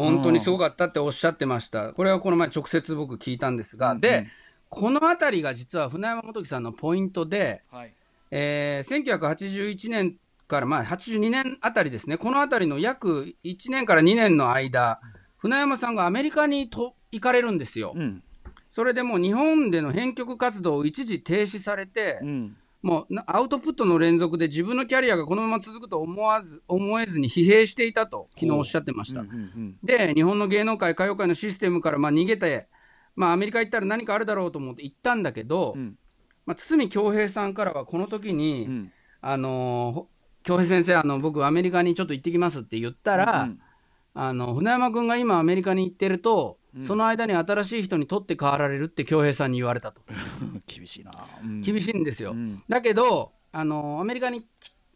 [0.00, 1.92] 本当にすごかったっておっしゃってました。
[1.92, 4.26] これはこの前直接僕聞いたんですが、で、
[4.68, 7.94] このあたりが実は船山元樹さんのポイントで、はい。
[8.30, 15.00] えー1981年から、まあ、82年あたりですね、このあたりの約1年から2年の間、
[15.38, 17.92] 船山さんがアメリカにと行かれるんですよ。
[17.94, 18.22] うん。
[18.68, 29.20] それでもう日本での編曲活動を一時停止されて、うんもうなアウトプットの連続で自分のキャリアがこのまま続くと思わず思えずに疲弊していたと、昨日おっしゃってました。
[29.20, 32.68] うんうんで、日本の芸能界、歌謡界のシステムからまあ逃げて、
[33.16, 35.96] まあ、アメリカ行ったら何かあるだろうと思って行ったんだけど、うん。
[36.46, 38.92] まあ、堤恭平さんからはこの時に、うん。
[39.20, 40.08] あの
[40.42, 43.60] 恭平先生あの、僕、アメリカにちょっと行ってきますって言ったら、うん。
[44.14, 50.00] あの船山君が今、アメリカに行ってると、その間に新しい人に取って代わられるって恭平さんに言われたと、
[50.66, 51.10] 厳しいな、
[51.42, 51.60] うん。
[51.60, 52.32] 厳しいんですよ。
[52.32, 52.62] うん。
[52.68, 54.46] だけど、あのーアメリカに、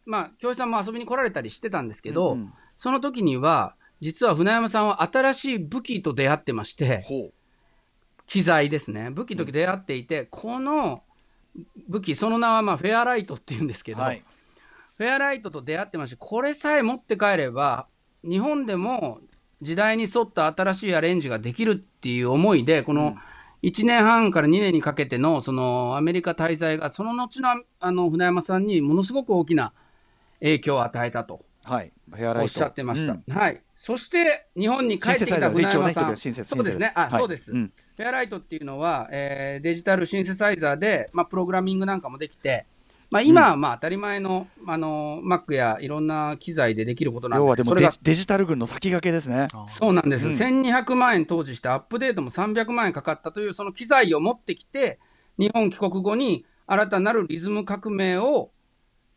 [0.05, 7.31] まあ、恭平さんも遊びに来られたりしてたんですけど、うんその時には、実は船山さんは新しい武器と出会ってまして、ほ
[8.27, 11.03] 機材ですね、武器と出会っていて、この
[11.87, 14.23] 武器、その名はまあフェアライトっていうんですけど、うはい。
[14.97, 17.87] フェアライトと出会ってまして、これさえ持って帰れば、
[18.23, 19.21] 日本でも
[19.61, 23.15] 時代に沿った新しいアレンジができるっていう思いで、この
[23.63, 29.73] 1年半から2年にかけてのそのアメリカ滞在が、その後のあの船山さんにものすごく大きな
[30.39, 33.13] 影響を与えたとはいおっしゃってました。
[33.13, 33.61] うんはい。
[33.75, 36.17] そして、日本に帰ってきた船山さん。
[36.17, 36.93] そうですね。
[36.95, 37.51] あ、はいそうです。
[37.51, 42.65] うんフェアライトっていうのは、えーデジタルシンセサイザーで、まあ、プログラミングなんかもできて、
[43.11, 54.99] まあ、今はまあ当たり前の、あの Mac やいろんな機材でできることなん要ですけど、それがはデジデジタル軍の先駆けですねそうなんです、うん1200万円当時して、アップデートも300万円かかったという、その機材を持ってきて、
[55.37, 58.51] 日本帰国後に新たなるリズム革命を、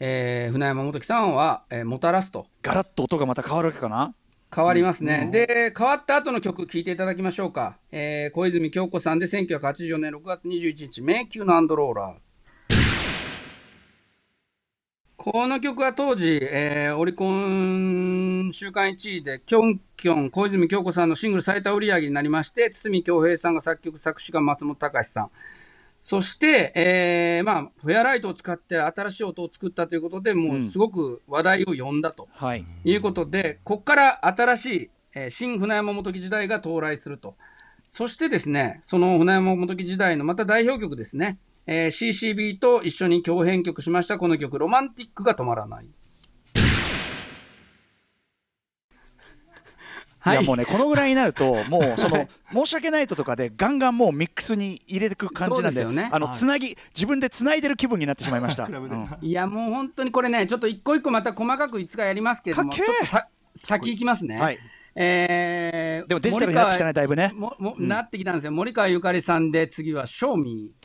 [0.00, 2.46] えー船山元樹さんは、えーもたらすと。
[2.62, 4.14] ガラッと音がまた変わるわけかな
[4.54, 5.28] 変わりますね。
[5.30, 7.78] で、変わった後の曲聴いていただきましょうか。
[7.90, 12.27] えー小泉京子さんで1984年6月21日、迷宮のアンドローラー。
[15.30, 25.30] この曲は当時、えーオリコン週間1位で、キョンキョン、小泉京子さんのシングル最多売り上げになりまして、堤恭平さんが作曲、作詞家松本隆さん。
[25.98, 32.26] そして、えーまあ、フェアライトを使って新しい音を作ったということで、もうすごく話題を呼んだと。
[32.32, 37.34] はいいうことで、ここから新しい、えー新船山本木時代が到来すると。
[37.84, 41.38] そしてですね、その船山本木時代のまた代表曲ですね、
[41.70, 45.90] えー CCB と一緒に共編曲しましたこの曲、ロマンティックが止まらない。
[50.26, 58.64] いやもうねこのぐらいになると もうその申し訳ないととかでガンガンもうミックスに入れてく感じなんでねあのつなぎ自分でつないでる気分になってしまいました。
[58.66, 64.38] うんいや、もう本当にこれね、ちょっと一個一個また細かくいつかやりますけれども、ちょっとさ先行きますね。
[64.38, 64.58] はい
[64.96, 67.30] えーでもデジタルになってきたねだいぶね。
[67.34, 68.52] ももなってきたんですよ。
[68.52, 70.77] 森川ゆかりさんで、次は、ショーミー。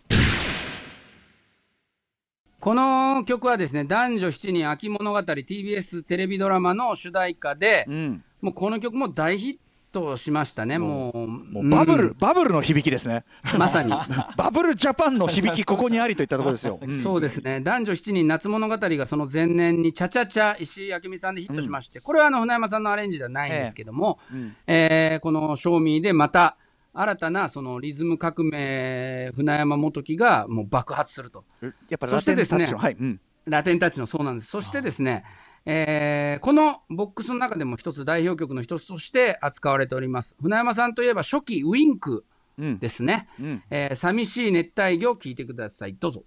[2.64, 9.58] この曲はですね、男女7人秋物語 TBS テレビドラマの主題歌で、うんもうこの曲も大ヒッ
[9.92, 11.28] トしましたね、もう。
[11.28, 13.26] もうバブル、うんバブルの響きですね。
[13.58, 13.92] まさに。
[14.38, 16.80] バブルジャパンの響きここにありといったところですよ。
[16.82, 26.56] う んそうですね、男女7人夏物語がその前年に、チャチャチャ、石井明美さんでヒットしまして、これはあの船山さんのアレンジではないんですけども、うんえーこの賞味でまた、
[26.94, 31.44] 新たなそのリズム革命船山元樹がもう爆発すると。
[31.90, 34.50] やっぱりそしてですねラテンタッチのはい、うん、ラテンタッチのそうなんです。
[34.50, 35.24] そしてですね、
[35.66, 40.36] えーこのボックスの中でも一つ代表曲の一つとして扱われております。
[40.42, 42.26] 船山さんといえば初期ウィンク
[42.60, 43.28] うんですね。
[43.40, 45.96] うんえー寂しい熱帯魚を聞いてください。
[45.96, 46.24] どうぞ。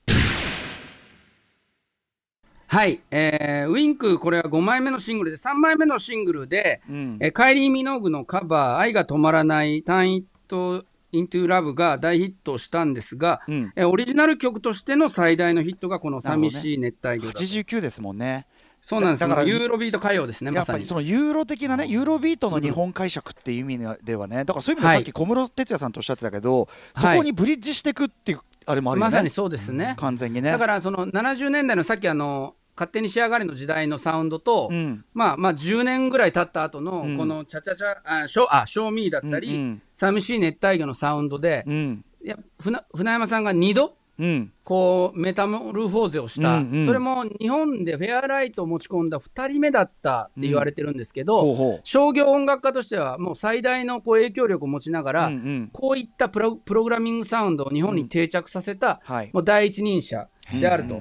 [2.68, 17.38] はい、えーウィンク、これは5枚目のシングルで、3枚目のシングルで、うんえーカイリー・ミノーグのカバー、愛が止まらない、ターン・イット・Into Love が大ヒットしたんですが、うんえーオリジナル曲としての最大のヒットがこの寂しい熱帯魚だと。
[17.40, 18.46] 89ですもんね
[18.82, 20.94] そうなんですだからユーロビート歌謡ですね、まさにやっぱりそ。
[20.94, 29.10] のユーロ的なね、ユーロビートの日本解釈っていう意味ではね、だからそういう意味ではいさっき小室哲哉さんとおっしゃってたけど、そはいこにブリッジしていくっていうあれもあるよね。
[29.10, 29.96] まさにそうですね。
[29.98, 30.52] 完全にね。
[30.52, 35.04] だからその70年代のさっきあの勝手にしやがれの時代のサウンドと、うん。
[35.14, 37.16] まあまあ10年ぐらい経った後のうん。
[37.16, 39.82] このチャチャチャ、あ、ショあ、 Show Me だったり、うんうん。
[39.92, 42.04] 寂しい熱帯魚のサウンドで、うん。
[42.22, 44.52] いや船船山さんが2度、うん。
[44.64, 46.86] こうメタモルフォーゼをした、うんうん。
[46.86, 55.14] それも日本でフェアライトを持ち込んだ2人目だったって言われてるんですけど、ほうほ商業音楽家としてはもう最大のこう影響力を持ちながう。
[55.14, 55.70] ら、うんうん。
[55.72, 59.30] こういったプロプログラミングサウンドを日本に定着させた、はい。
[59.32, 61.00] もう第一人者であると。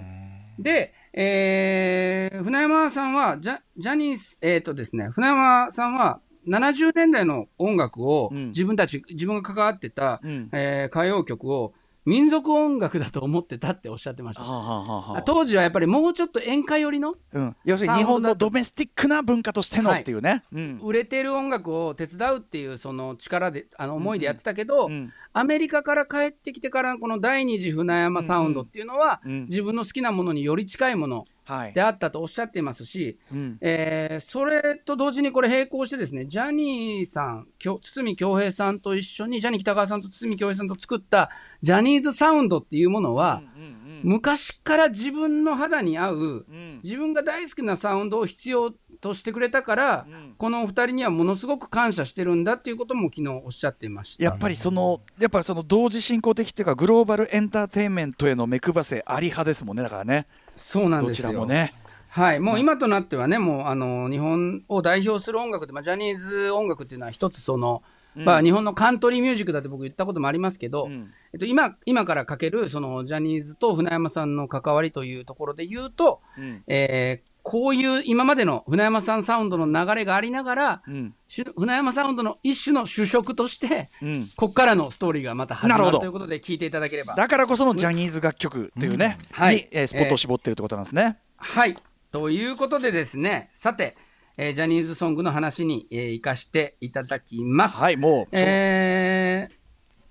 [0.60, 8.48] で、えー船山さんはジャ、ジャニーズ、えっ、とですね、船山さんは、70年代の音楽を、うん。
[8.50, 10.50] 自分たち、自分が関わってた、うん。
[10.52, 11.74] えー歌謡曲を
[12.06, 14.44] 民族音楽だと思ってたっておっしゃってました。
[14.44, 20.44] はあはあ当時はやっぱりもうちょっと演歌寄りのうん、要するに日本のドメスティックな文化としてのっていうね。
[20.54, 20.80] うん。
[20.84, 25.12] 売れてる音楽を手伝うっていうその力であの思いでやってたけど、うん。
[25.34, 29.32] アメリカから帰ってきてからこの第二次船山サウンドっていうのは、うん。
[29.32, 29.42] うん。
[29.46, 31.28] 自分の好きなものにより近いものはい
[31.74, 33.58] であったとおっしゃっていますし、うん。
[33.62, 41.30] えーそれと同時にこれ並行してですねジャニーさん堤恭平さんと一緒にジャニー喜多川さんと堤恭平さんと作った
[41.62, 46.80] ジャニーズサウンドっていうものは、うん昔から自分の肌に合ううん。
[46.84, 50.36] 自分が大好きなサウンドを必要としてくれたから、うん。
[50.38, 54.24] このお二人にはものすごく感謝してるんだっていうことも昨日おっしゃっていました。
[54.24, 61.34] やっぱりそのやっぱりその同時進行的っていうかグローバルエンターテインメントへの目配せあり派ですもんねだからねそうなんどちですよ。
[61.34, 61.74] らもね。
[62.10, 67.84] はい、もう今となってはね、もうあの日本を代表する音楽で、まあ、ジャニーズ音楽っていうのは一つその、
[68.16, 71.12] まあ、日本のカントリーミュージックだって僕言ったこともありますけど、うん。
[71.34, 76.64] えっと、今今からかけるそのジャニーズと船山さんの関わりというところで言うと、うん。
[76.68, 87.14] えーこういう今までの船山さんサウンドの流れがありながら、うんし船山サウンドの一種の主食として、うんここからのストーリーがまた始まなるということで聞いていただければ。
[87.14, 91.20] だからこそのジャニーズ楽曲というね、はいに、えースポットを絞ってるってことなんですね。
[91.38, 91.78] はい。
[92.12, 93.96] ということでですね、さて、
[94.38, 97.80] えージャニーズソングの話に、えー行かしていただきます。
[97.80, 99.56] はい、もう、えー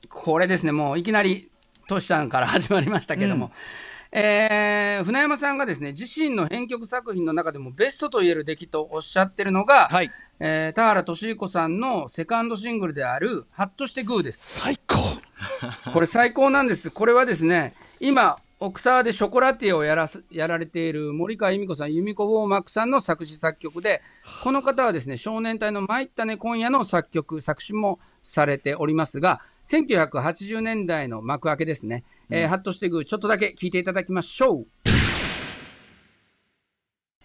[0.09, 1.51] これですね、もういきなり、
[1.89, 3.51] トシさんから始まりましたけども、
[4.17, 14.61] えー船山さんがですね、自身の編曲作品の中でもベストと言える出来とおっしゃってるのが、はい、えー田原俊彦さんのセカンドシングルである、ハッとしてグーです。
[14.61, 14.99] 最高。
[15.93, 16.93] これ最高なんです。
[16.93, 24.01] これはですね、今、奥沢でショコラティエをやらすやられている森川由美子さん、由美子ウォーマックさんの作詞作曲で、
[24.45, 32.05] この方はですね、少年隊の参ったね今夜の作曲、作詞もされておりますが、1980年代の幕開けですね。
[32.31, 34.67] えーハッとしてグー、ちょっとだけ聞いていただきましょう。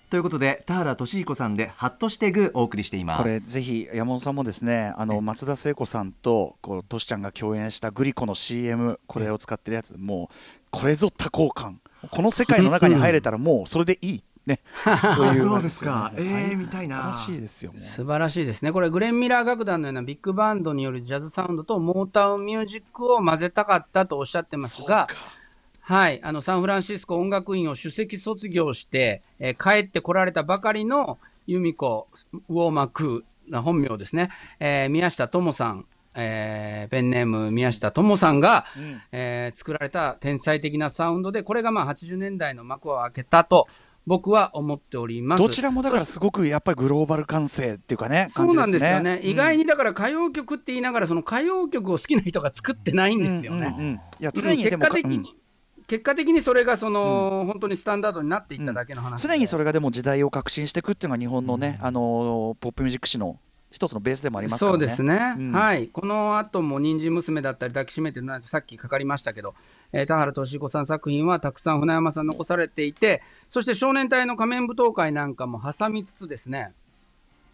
[0.10, 3.22] ということで田原俊彦さんで「ハッとしてグー」お送りしています。
[3.22, 10.36] これぜひ山本さんもですねあの松田聖子さんとこうトシちゃんが共演したグリコの CM これを使ってるやつもう
[10.72, 11.80] これぞ多幸感。
[12.12, 14.62] この世界の中に入れたらもうそれでいいね。
[15.36, 16.12] そうですか。
[16.16, 17.42] えー見たいな素晴らしい。
[17.42, 18.72] ですよね素晴らしいですね。
[18.72, 25.08] これ、グレン・ミラー楽団のようなビッグバンドによるジャズサウンドとモータウンミュージックを混ぜたかったとおっしゃってますが、
[25.82, 39.02] はい、あのサンフランシスコ音楽院を首席卒業して、えー帰ってこられたばかりの由美子ウォーマクな本名ですね、えー宮下智さん、えーペンネーム宮下智さんが、ん。
[39.12, 43.68] えー作られた天才的なサウンドで、これがまあ80年代の幕を開けたと
[44.06, 45.44] 僕は思っております。
[45.44, 49.16] どちらもだからすごくやっぱりグローバル感性っていうかねそうなんですよね。
[49.16, 53.76] 感じ意外にだから歌謡曲って言いながら、その歌謡曲を好きな人が作ってないんですよね。
[53.78, 55.36] うんうんうんいや常にで結も果的に、
[55.88, 63.40] 結果的にそれがその、本当にスタンダードになっていっただけの話で、常にそれがでも時代を革新していくっていうのが日本のね、あのポップミュージック史の
[63.72, 64.80] 一つのベースでもありますからね。
[64.80, 65.52] そうですね、うん。
[65.52, 69.54] はい、この後も人参娘だったり抱きしめてるなんてさっきかかりましたけど、
[69.94, 76.74] えー田原俊彦さん作品はたくさん船山さん残されていて、そして少年隊の仮面舞踏会なんかも挟みつつですね、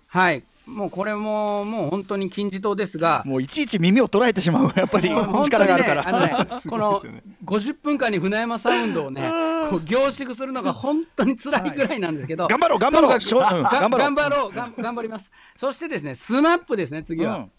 [0.07, 4.73] はい、もうこれももう本当に金字塔ですが、もういちいち耳を捉えてしまう。
[4.75, 6.39] やっぱり力があるから。
[6.39, 7.23] ね すこのごいですよね。
[7.45, 9.21] 50分間に船山サウンドをね
[9.69, 13.63] こう凝縮するのが本当に辛いぐらいなんですけど、頑張ろう頑張ろううん。
[13.63, 13.99] が頑張ろう。
[13.99, 15.31] 頑張ろうがん頑張ります。
[15.57, 17.49] そしてですねスマップですね次は、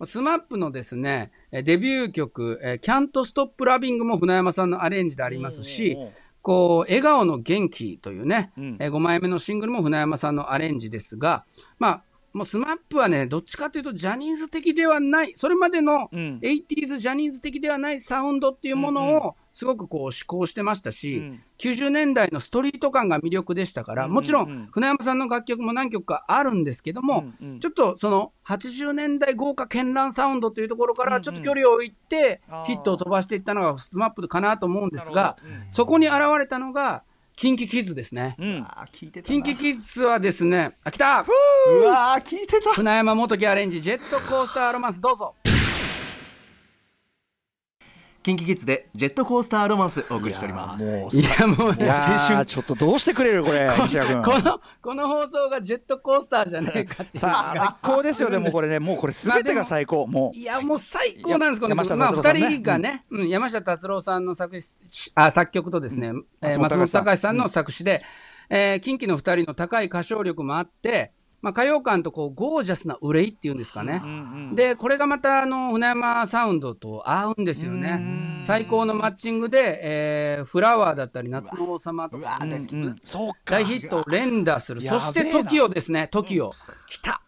[0.00, 0.06] うん。
[0.06, 5.98] スマップのですねえデビュー曲「キャントストップラビングも船山さんのアレンジでありますし、うん。
[5.98, 6.12] うんうん
[6.46, 8.76] こう、笑顔のゲンキというね、うん。
[8.78, 11.44] え5枚目のシングルも船山さんのアレンジですが、
[11.80, 12.02] まあ、
[12.36, 16.38] もうスマップはね、どっちかというとジャニーズ的ではない、それまでのうん。
[16.42, 21.42] 80s ジャニーズ的ではないサウンドっていうものをすごくこう志向してましたし、うん。
[21.56, 24.50] 90年代のストリート感が魅力でしたから、うんもちろうん。
[24.50, 27.60] うんん船山さんの楽曲も何曲かあるんですけども、うんうん。
[27.60, 35.36] ちょっとその80年代豪華絢爛サウンドというところからちょっと距離を置いてヒットを飛ばしていったのがスマップかなと思うんですが
[35.70, 37.02] そこに現れたのが
[37.36, 38.34] キンキキッズですね。
[38.38, 41.22] うん聞いてたキンキキッズはですね、あ、来た
[41.68, 45.34] うわー聞いてた船山元樹アレンジ、ジェットコースターロマンス、どうぞ。
[48.26, 51.16] キンキキッズでジェットコースターロマンスお送りしております。
[51.16, 52.40] いや、もうね、いや青春。
[52.40, 53.76] ーちょっとどうしてくれるこれこ
[54.40, 57.30] の、この放送がジェットコースターじゃねえかって最
[57.80, 60.08] 高ですよでもこれねもうこれすべてが最高。
[60.08, 64.76] もういや、もう最高なんです、このまあ、二人がね、うん、山下達郎さんの作詞
[65.14, 66.10] あ作曲とですね、
[66.42, 67.04] えー松本隆さん。
[67.04, 68.02] 松本隆さんの作詞で、
[68.50, 71.12] えー近畿の二人の高い歌唱力もあって、
[71.46, 74.02] まあ、歌謡感とこうゴージャスな憂いっていうんですかね。
[74.52, 78.42] で、これがまた、あの、船山サウンドと合うんですよね。
[78.42, 83.36] 最高のマッチングで、えーフラワーだったり、夏の王様とうか、うんそうか。
[83.46, 84.80] 大ヒットを連打する。
[84.80, 86.50] そして TOKIO ですね、TOKIO。
[86.88, 87.22] 来た。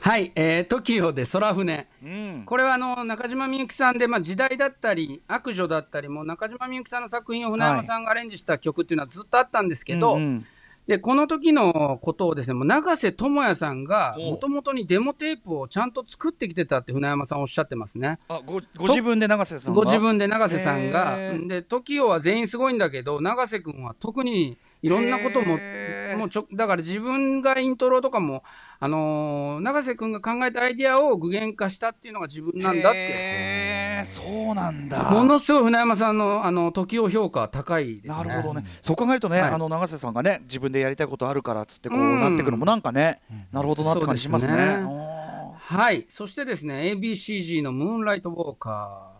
[0.00, 1.88] はい、えー、TOKIO で空船。
[2.00, 2.42] うん。
[2.46, 10.46] これはあの中島みゆきさんで、まあ、時代だったり、悪女だったりも、中島みゆきさんの作品を船山さんがアレンジした曲っていうのはずっとあったんですけど、うんうん
[10.86, 18.18] でこの時のことをですね、もう永瀬智也さんが、もともとにデモテープをちゃんと作ってきてたって船山さんおっしゃってますね。
[18.28, 19.80] あごご自分で永瀬さんが？
[19.80, 25.58] ご自分で永瀬さんが、で TOKIO は全員すごいんだけど、永瀬君は特にいろんなことも
[26.16, 28.42] もうちょだから自分がイントロとかも、
[28.78, 34.02] あのー永瀬君が考えたアイディアを具現化したっていうのが自分なんだって。
[34.04, 38.14] そうなんだものすごい船山さんのあの TOKIO 評価は高いですね。
[38.14, 43.20] なるほどね、そう考えるとね、はいあの永瀬さんがね、自分でやりたいことあるからっつってこううんなってくるのもなんかね、
[43.52, 44.52] なるほどなって感じしますね。
[44.52, 45.16] すね
[45.58, 46.06] はい。
[46.08, 49.15] そしてですね、ABCG のムーンライトウォーカー。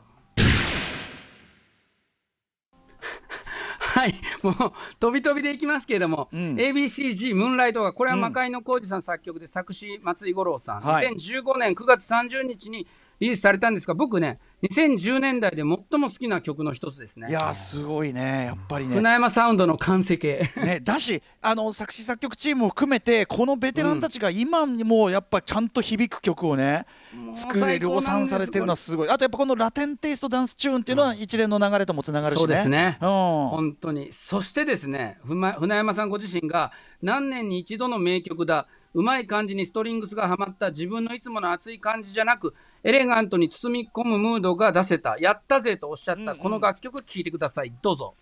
[3.97, 4.15] はい。
[4.43, 4.55] もう、
[5.01, 10.83] 飛び飛びでいきますけれども、うん ABCG ムーンライトウォーカー、これはうん魔界の浩二さん作曲で作詞松井五郎さん。
[10.83, 12.87] はい2015年9月30日に
[13.21, 17.29] リリースされたんですが、僕ね、2010年代で最も好きな曲の一つですね。
[17.29, 18.95] いやーすごいね、やっぱりね。
[18.95, 20.51] 船山サウンドの完成形。
[20.57, 26.87] ね、 だしあの作詞作曲チームを含めてこのベテランたちが今にもやっぱちゃんと響く曲をね、
[27.35, 29.11] 作れ量産されてるのはすごい。
[29.11, 32.41] あとやっぱこのラテンテイストダンスチューンっていうのは一連の流れともつながるしね。
[32.41, 32.99] そうですね。
[33.01, 34.13] うん、本当に。
[34.13, 42.55] そしてですね、船山さんご自身が何年に一度の名曲だ、うまい感じにストリングスがはまった自分のいつもの熱い感じじゃなく、
[42.87, 47.73] エレガントに包み込むムードが出せた、やったぜとおっしゃった、この楽曲聴いてください。
[47.83, 48.15] どうぞ。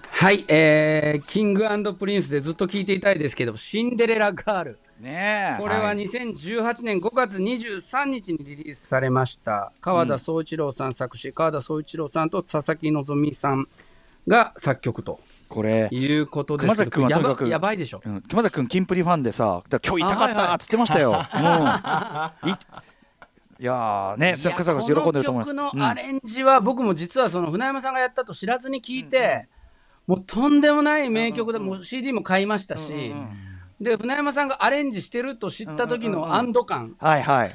[0.00, 1.64] はい、えー、キング
[1.94, 4.78] プリンスでずっと聴いていたいですけど、シンデレラガール。
[4.98, 9.72] ねえこれは2018年5月23日にリリースされました。
[9.80, 13.68] 川田宗一郎さん作詞、川田宗一郎さんと佐々木希さん
[14.26, 15.88] が作曲とこれ。
[15.90, 18.02] いうことです熊崎君はとやばにかくやばいでしょ。
[18.04, 21.10] うん熊崎君キンプリファンでさ今日痛かったっつってましたよ、
[22.44, 25.48] うん、いいやーねさかさか喜んでると思います。
[25.48, 29.48] この曲のアレンジは僕も実はその船山さんがやったと知らずに聞いて、
[30.06, 33.14] もうとんでもない名曲で、もう CD も買いましたし、
[33.84, 37.50] で船山さんがアレンジしてると知った時の安堵感、はいはい、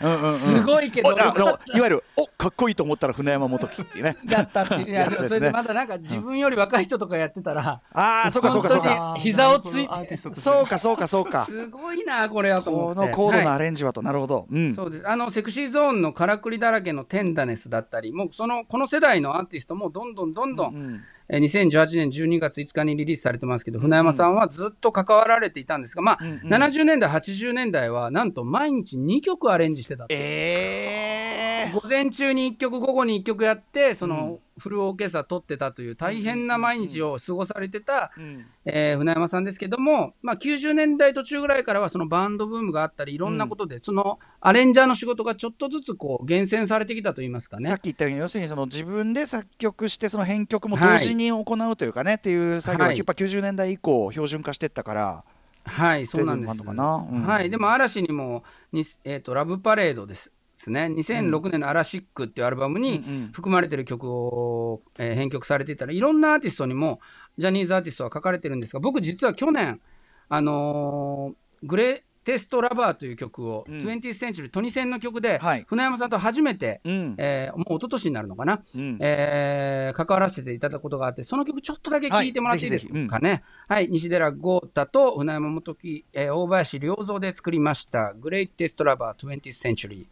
[0.00, 4.16] うんうんうんすごいけど、おあのよかっいわゆるおかっこいいと思ったら船山元樹っていうね。
[4.28, 5.14] ただったっていう、いやね。
[5.14, 9.16] それでまだなんか自分より若い人とかやってたら、ああそうかそうかそうか。
[9.18, 10.16] 膝をついて。
[10.16, 10.30] そ
[10.62, 11.46] うかそうかそうか。
[11.46, 13.10] すごいな、これはと思こって。
[13.10, 15.08] の高度なはいアレンジはと、なるほど、うん、そうです。
[15.08, 21.00] あのセクシーゾーンのからくりだらけのテンダネスだったり、もうそのこの世代のアーティストもどんどんどんどん、うん
[21.34, 30.14] えー2018年12月5日にリリースされてますけど、船山さんはずっと関わられていたんですが、まあ、うんうん70年代、80年代は、なんと毎日2曲アレンジしてたと。
[30.14, 47.68] ええ午前中に1曲、午後に1曲やって、その、フルオーケストラ取ってたという大変な毎日を過ごされてた、うんえー船山さんですけども、まあ、90年代途中ぐらいからはそのバンドブームがあったりいろんなことで、そのアレンジャーの仕事がちょっとずつこう厳選されてきたといいますかね。
[47.68, 47.80] さっ。
[47.80, 51.40] き言ったように要するにその自分で作曲してその編曲も同時に行
[51.70, 52.96] うというかね、っていう作業がはい。
[52.96, 55.24] やっぱ90年代以降標準化していったから、
[55.64, 56.62] はい、そうなんです。
[56.62, 56.76] うん。
[56.76, 60.32] はい、でも嵐にもに、えーと、ラブパレードです。
[60.62, 67.00] ですね、2006年の「アラシック」っていうアルバムに含まれてる曲を、えー編曲されていたらいろんなアーティストにも
[67.36, 69.80] ジャニーズアーティストは書かれてるんですが僕実は去年
[70.28, 73.78] あのーグレイテストラバーという曲を、うん。
[73.78, 75.64] 20th Century トニセンの曲で、はい。
[75.66, 77.14] 船山さんと初めて、うん。
[77.18, 78.98] えーもう一昨年になるのかな、うん。
[79.00, 82.32] えー関わらせていただくことがあって、その曲ちょっとだけ聴い。
[82.32, 83.42] てもらっていいですかね。
[83.68, 90.06] はい、西寺豪太と船山元樹、えー大林良三で作りました、グレイテストラバー 20th Century。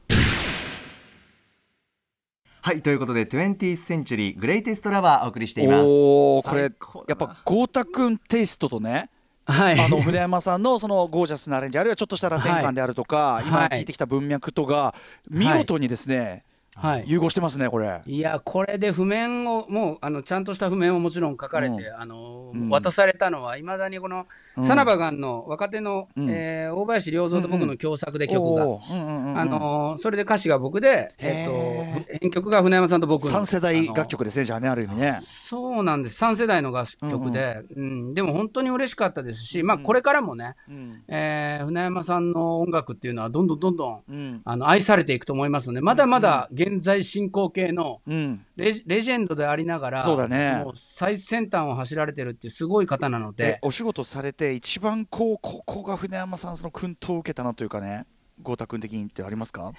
[2.63, 5.85] はいということで 20th Century Greatest Lover お送りしています。
[5.85, 6.69] これや
[7.15, 9.09] っぱ豪太君テイストとね
[9.47, 9.81] はい。
[9.81, 13.49] あの筆山さんのそのゴージャスなアレンジあるいはちょっとしたラテン感であるとか、い。
[13.49, 14.95] 今聞いてきた文脈とが
[15.29, 16.45] 見事にですね、
[16.81, 17.05] はい。
[17.07, 18.01] 融合してますねこれ。
[18.07, 22.01] いや、これで譜面を、もう、あの、ちゃんとした譜面をもちろん書かれて、うん。
[22.01, 22.69] あの、うん。
[22.71, 24.27] 渡されたのは、いまだにこの、
[24.57, 24.63] うん。
[24.63, 26.31] サナバガンの若手の、うん。
[26.31, 35.21] えー大林良三と僕の共作で曲が、あのーそれで歌詞が僕で、えっと、編曲が船山さんと僕の三世代楽曲ですねじゃあねある意味ね。
[35.27, 36.23] そうなんです。
[36.25, 41.03] 3世代の楽曲で、うんでも本当に嬉しかったですし、まあこれからもね、うん。
[41.09, 44.41] えー船山さんの音楽っていうのはどんどんどんどん、うん。
[44.45, 48.47] あの愛されていくと思いますので、まだまだ現在進行形のうん。
[48.55, 50.63] レジレジェンドでありながら、そうだね。
[50.65, 53.45] もう最先端を走られてるっていうすごい方なので。
[53.45, 58.07] で、お仕事されて一番こうここが船山さんその薫陶を受けたなというかね。
[58.43, 59.73] 豪太君的にってありますか、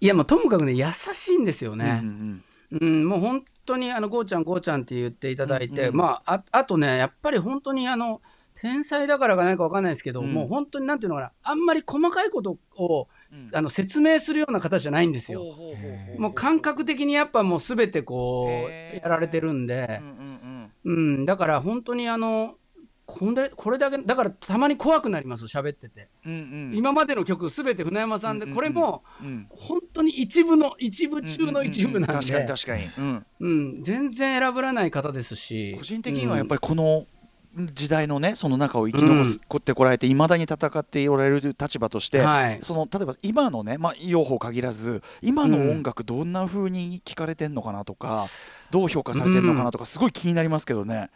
[0.00, 2.00] いやもうともかくね、優しいんですよね。
[2.02, 2.42] うん
[2.80, 8.20] うん、もう本当にあのゴーちゃん、ゴーちゃんって言っていただいて、うんうんまあ、ああとね、やっぱり本当にあの
[8.54, 10.32] 天才だからか何か分かんないですけど、うん。
[10.32, 13.08] もう本当になんていうのかな、あんまり細かいことを、
[13.52, 15.42] あの説明するような方じゃないんですよ。
[16.18, 20.00] もう感覚的にやっぱもうすべてこうやられてるんで。
[20.02, 22.54] う、んうんうん、だから本当にあの
[23.04, 26.38] これこれだけだからたまに怖くなります喋ってて、うんうん。
[26.38, 28.56] うん今までの曲すべて船山さんで、うんうんうん。
[28.56, 29.46] これもうん。
[29.50, 33.26] 本当に一部の一部中の一部なんで、確かに確かに、うん。
[33.40, 33.48] う
[33.78, 35.74] ん、全然選ぶらない方ですし。
[35.78, 37.06] 個人的にはやっぱりこの
[37.54, 42.60] 時代のねその中を生き残ってこられていまだに戦っておられる立場として、はい。
[42.62, 48.26] その例えば今のね、まあ、用法限らず今の音楽どんな風に聞かれてんのかなとか、
[48.70, 51.10] どう評価されてんのかなとかすごい気になりますけどね。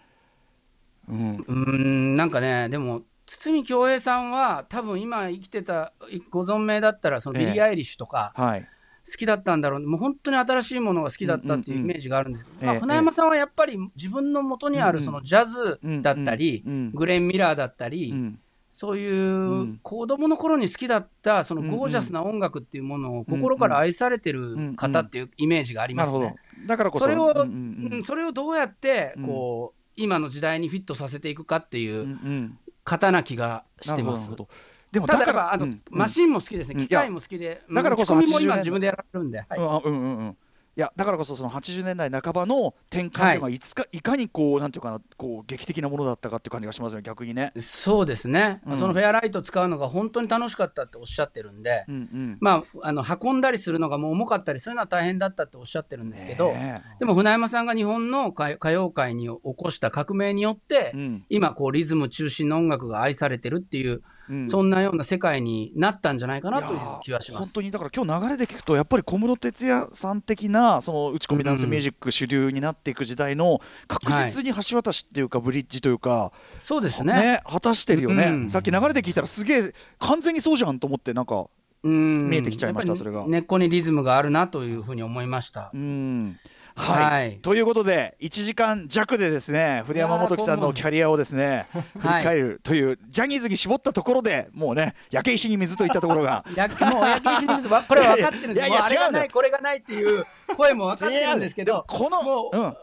[1.09, 1.37] うん。
[1.37, 5.93] うーんなんかねでも筒美京平さんは多分今生きてた
[6.31, 8.69] ご存命だったらそのビリー・アイリッシュとかはい
[9.07, 18.39] 好きだったんだろう、もう本当に新しいものが好きだったっていうイメージがあるんですけど、まあ、ええ船山さんはやっぱり自分の元にあるそのジャズだったり、うんうんグレン・ミラーだったり、うん。
[18.69, 26.37] そういううん子供の頃に好きだったそのゴージャスな音楽っていうものを心から愛されてる方っていうイメージがありますね。
[26.67, 27.05] だからこそ。
[27.05, 27.95] それを、うんうんうん。
[27.95, 32.59] うんそれをどうやってこう、今の時代にフィットさせていくかっていううんうん。
[32.85, 34.23] 方な気がしてます。
[34.23, 34.37] なるほ。
[34.37, 34.49] ど
[34.93, 36.87] でもただだからあの、うんマシンも好きですね、うん。
[36.87, 39.59] 機械も好きで、だからこそ打ち込みも80年今自分でやられるんで、はい。
[39.59, 40.37] うんうんうんうん。
[40.75, 43.59] いやだからこそその80年代半ばの転換っていうのがい。
[43.59, 47.53] つか、い、かにこうなんていうかなこう劇的なものだったかっていう感じがしますよね逆にね。
[47.61, 48.77] そうですね、うん。
[48.79, 52.39] そのフェアライト使うのが本当に楽しかったっておっしゃってるんで、うんうん。
[52.41, 56.55] まあ、あの運んだりするのがもう重かったり、そういうのは大変だったっておっしゃってるんですけど、
[56.99, 61.25] でも船山さんが日本の歌歌謡界に起こした革命によって、うん。
[61.29, 67.45] 今こうリズム中心の音楽が愛されてるっていう、うんそんなような世界になったんじゃないかなという気はします。
[67.45, 77.43] 本当にだから今日流れで聞くとやっぱり小室哲哉さん的なその打ち込みダンスミュージック主流になっていく時代の確実に橋渡しっていうかブリッジというか、そうですねね。
[77.47, 81.47] 果たしてるよね、うんさっき流れで聞いたらすげえ完全にそうじゃんと思ってなんか
[81.83, 85.77] うん見えてきちゃいましたそれが根っこにリズムがあるなというふうに思いましたう。
[85.77, 86.39] ん
[86.75, 87.39] はい、はい。
[87.39, 91.67] ということで1時間弱でですね古山元樹さんのキャリアをですね
[91.99, 96.45] 振り返るというジャニーズに絞ったところでもうね焼け石に水といったところが。
[96.55, 98.69] やもう焼き石に水わこれは分かってるんです。
[98.69, 100.25] いやあれがないこれがないっていう
[100.57, 102.77] 声も分かってるんですけど このもう、うん。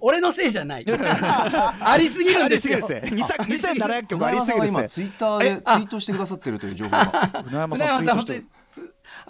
[0.00, 0.86] 俺のせいじゃない。
[0.88, 2.76] ありすぎるんですよ。
[2.76, 7.04] ありすぎるですね2700曲ありすぎるですね今ツイッターでツイートしてくださってるという情報が。
[7.44, 8.57] 船山船さんツイートして山さん本当につ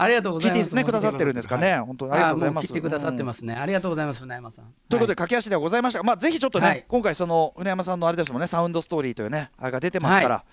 [0.01, 0.61] ありがとうございます。
[0.61, 1.77] 聞いてねくださってるんですかね。
[1.81, 2.13] 本当に。
[2.13, 2.67] ありがとうございます。
[2.69, 4.21] 切ってくださってうんますね、ありがとうございます。
[4.21, 4.67] 船山さん。
[4.89, 5.99] ということでは駆け足ではございました。
[5.99, 6.85] が、まあ、ぜひちょっとね、はい。
[6.87, 10.45] 今回その船山さんのあれですもんねサウンドストーリーというねあれが出てますから、は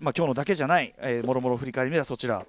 [0.00, 2.44] まあ今日のだけじゃない、えー、もろもろ振り返りではそちら。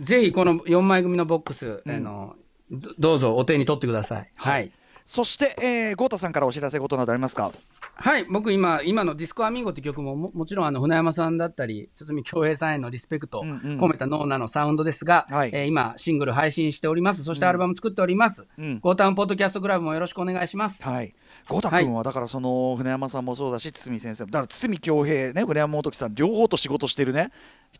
[0.00, 2.34] いぜひこの4枚組のボックス、あの
[2.70, 4.30] どどうぞお手に取ってください。
[4.34, 4.72] はい、
[5.04, 7.52] そして、えー、豪太さんからお知らせことなどありますか？
[7.94, 17.24] はい、僕今、今のディスコアミーゴって曲もももちろんあの船山さんだったり、堤恭平さんへのリスペクト込めたノーナのサウンドですが、はいえー今、シングル配信しております。
[17.24, 18.46] そしてアルバム作っております。
[18.58, 20.82] うんゴータウンポッドキャストクラブもよろしくお願いします。
[20.82, 21.14] はい
[21.48, 24.30] 豪太君はだからその船山さんもそうだし堤先生も。
[24.30, 27.30] だから堤恭平ね船山元樹さん両方と仕事してるね。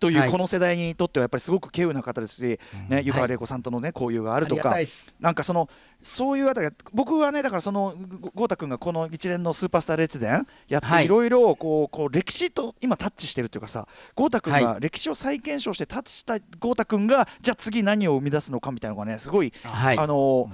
[0.00, 0.28] といはい。
[0.28, 2.58] うこの世代にとってはやっぱりすごく稀有な方ですし、
[2.88, 4.74] ね、湯川玲子さんとのね交友があるとか。
[5.20, 5.68] なんかその
[6.00, 11.02] そういうあたりが僕はねだからそのご豪太君がこの一連のスーパースター列伝やっはい。
[11.02, 13.86] ていろいろこうこう歴史と今タッチしてるっていうかさ
[14.16, 14.80] 豪太君がはい。
[14.80, 20.50] 歴史を再検証してタッチした豪太君がじゃあ次何を生み出すのかみたいなのがねすごいあの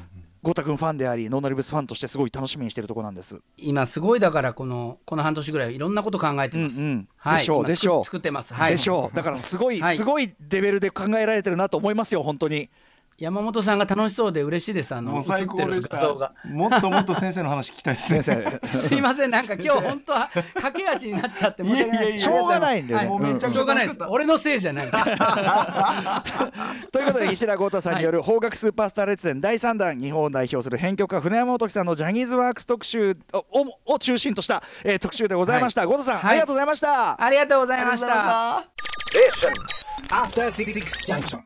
[0.49, 3.38] 豪太君ファンでありノーナリブスファンとしてすごい楽しみにしてるところなんです。
[3.59, 6.80] 今すごいだからこの、この半年ぐらいいろんなこと考えてます。
[6.80, 8.55] うんうんはい、でしょう今でしょう作ってます。
[8.55, 8.72] はい。
[8.72, 12.70] でしょうだからすごい、はいすごいレベルで考えられてるなと思いますよ本当に
[13.19, 14.95] 山本さんが楽しそうで嬉しいです。
[14.95, 16.33] あの、もう最映ってる高で画像が。
[16.45, 22.25] もっともっと先生の話聞きたいですね先生すいません、なんか今日本当は駆け足になっちゃって申し訳ないです。
[22.25, 23.99] しょうがないんだよねはもうめちゃくちゃしょうがないです。
[24.09, 24.89] 俺のせいじゃない。
[26.93, 33.16] ということで石田豪太さんによる邦楽スーパースター列伝第3弾日本を代表する編曲家船山元樹さんのジャニーズワークス特集
[33.85, 38.64] を中心とした、えー特集でございました、豪太さん、はいありがとうございましたありがとうございました。
[39.11, 39.53] Station.
[40.11, 40.73] After Six
[41.07, 41.43] Junction.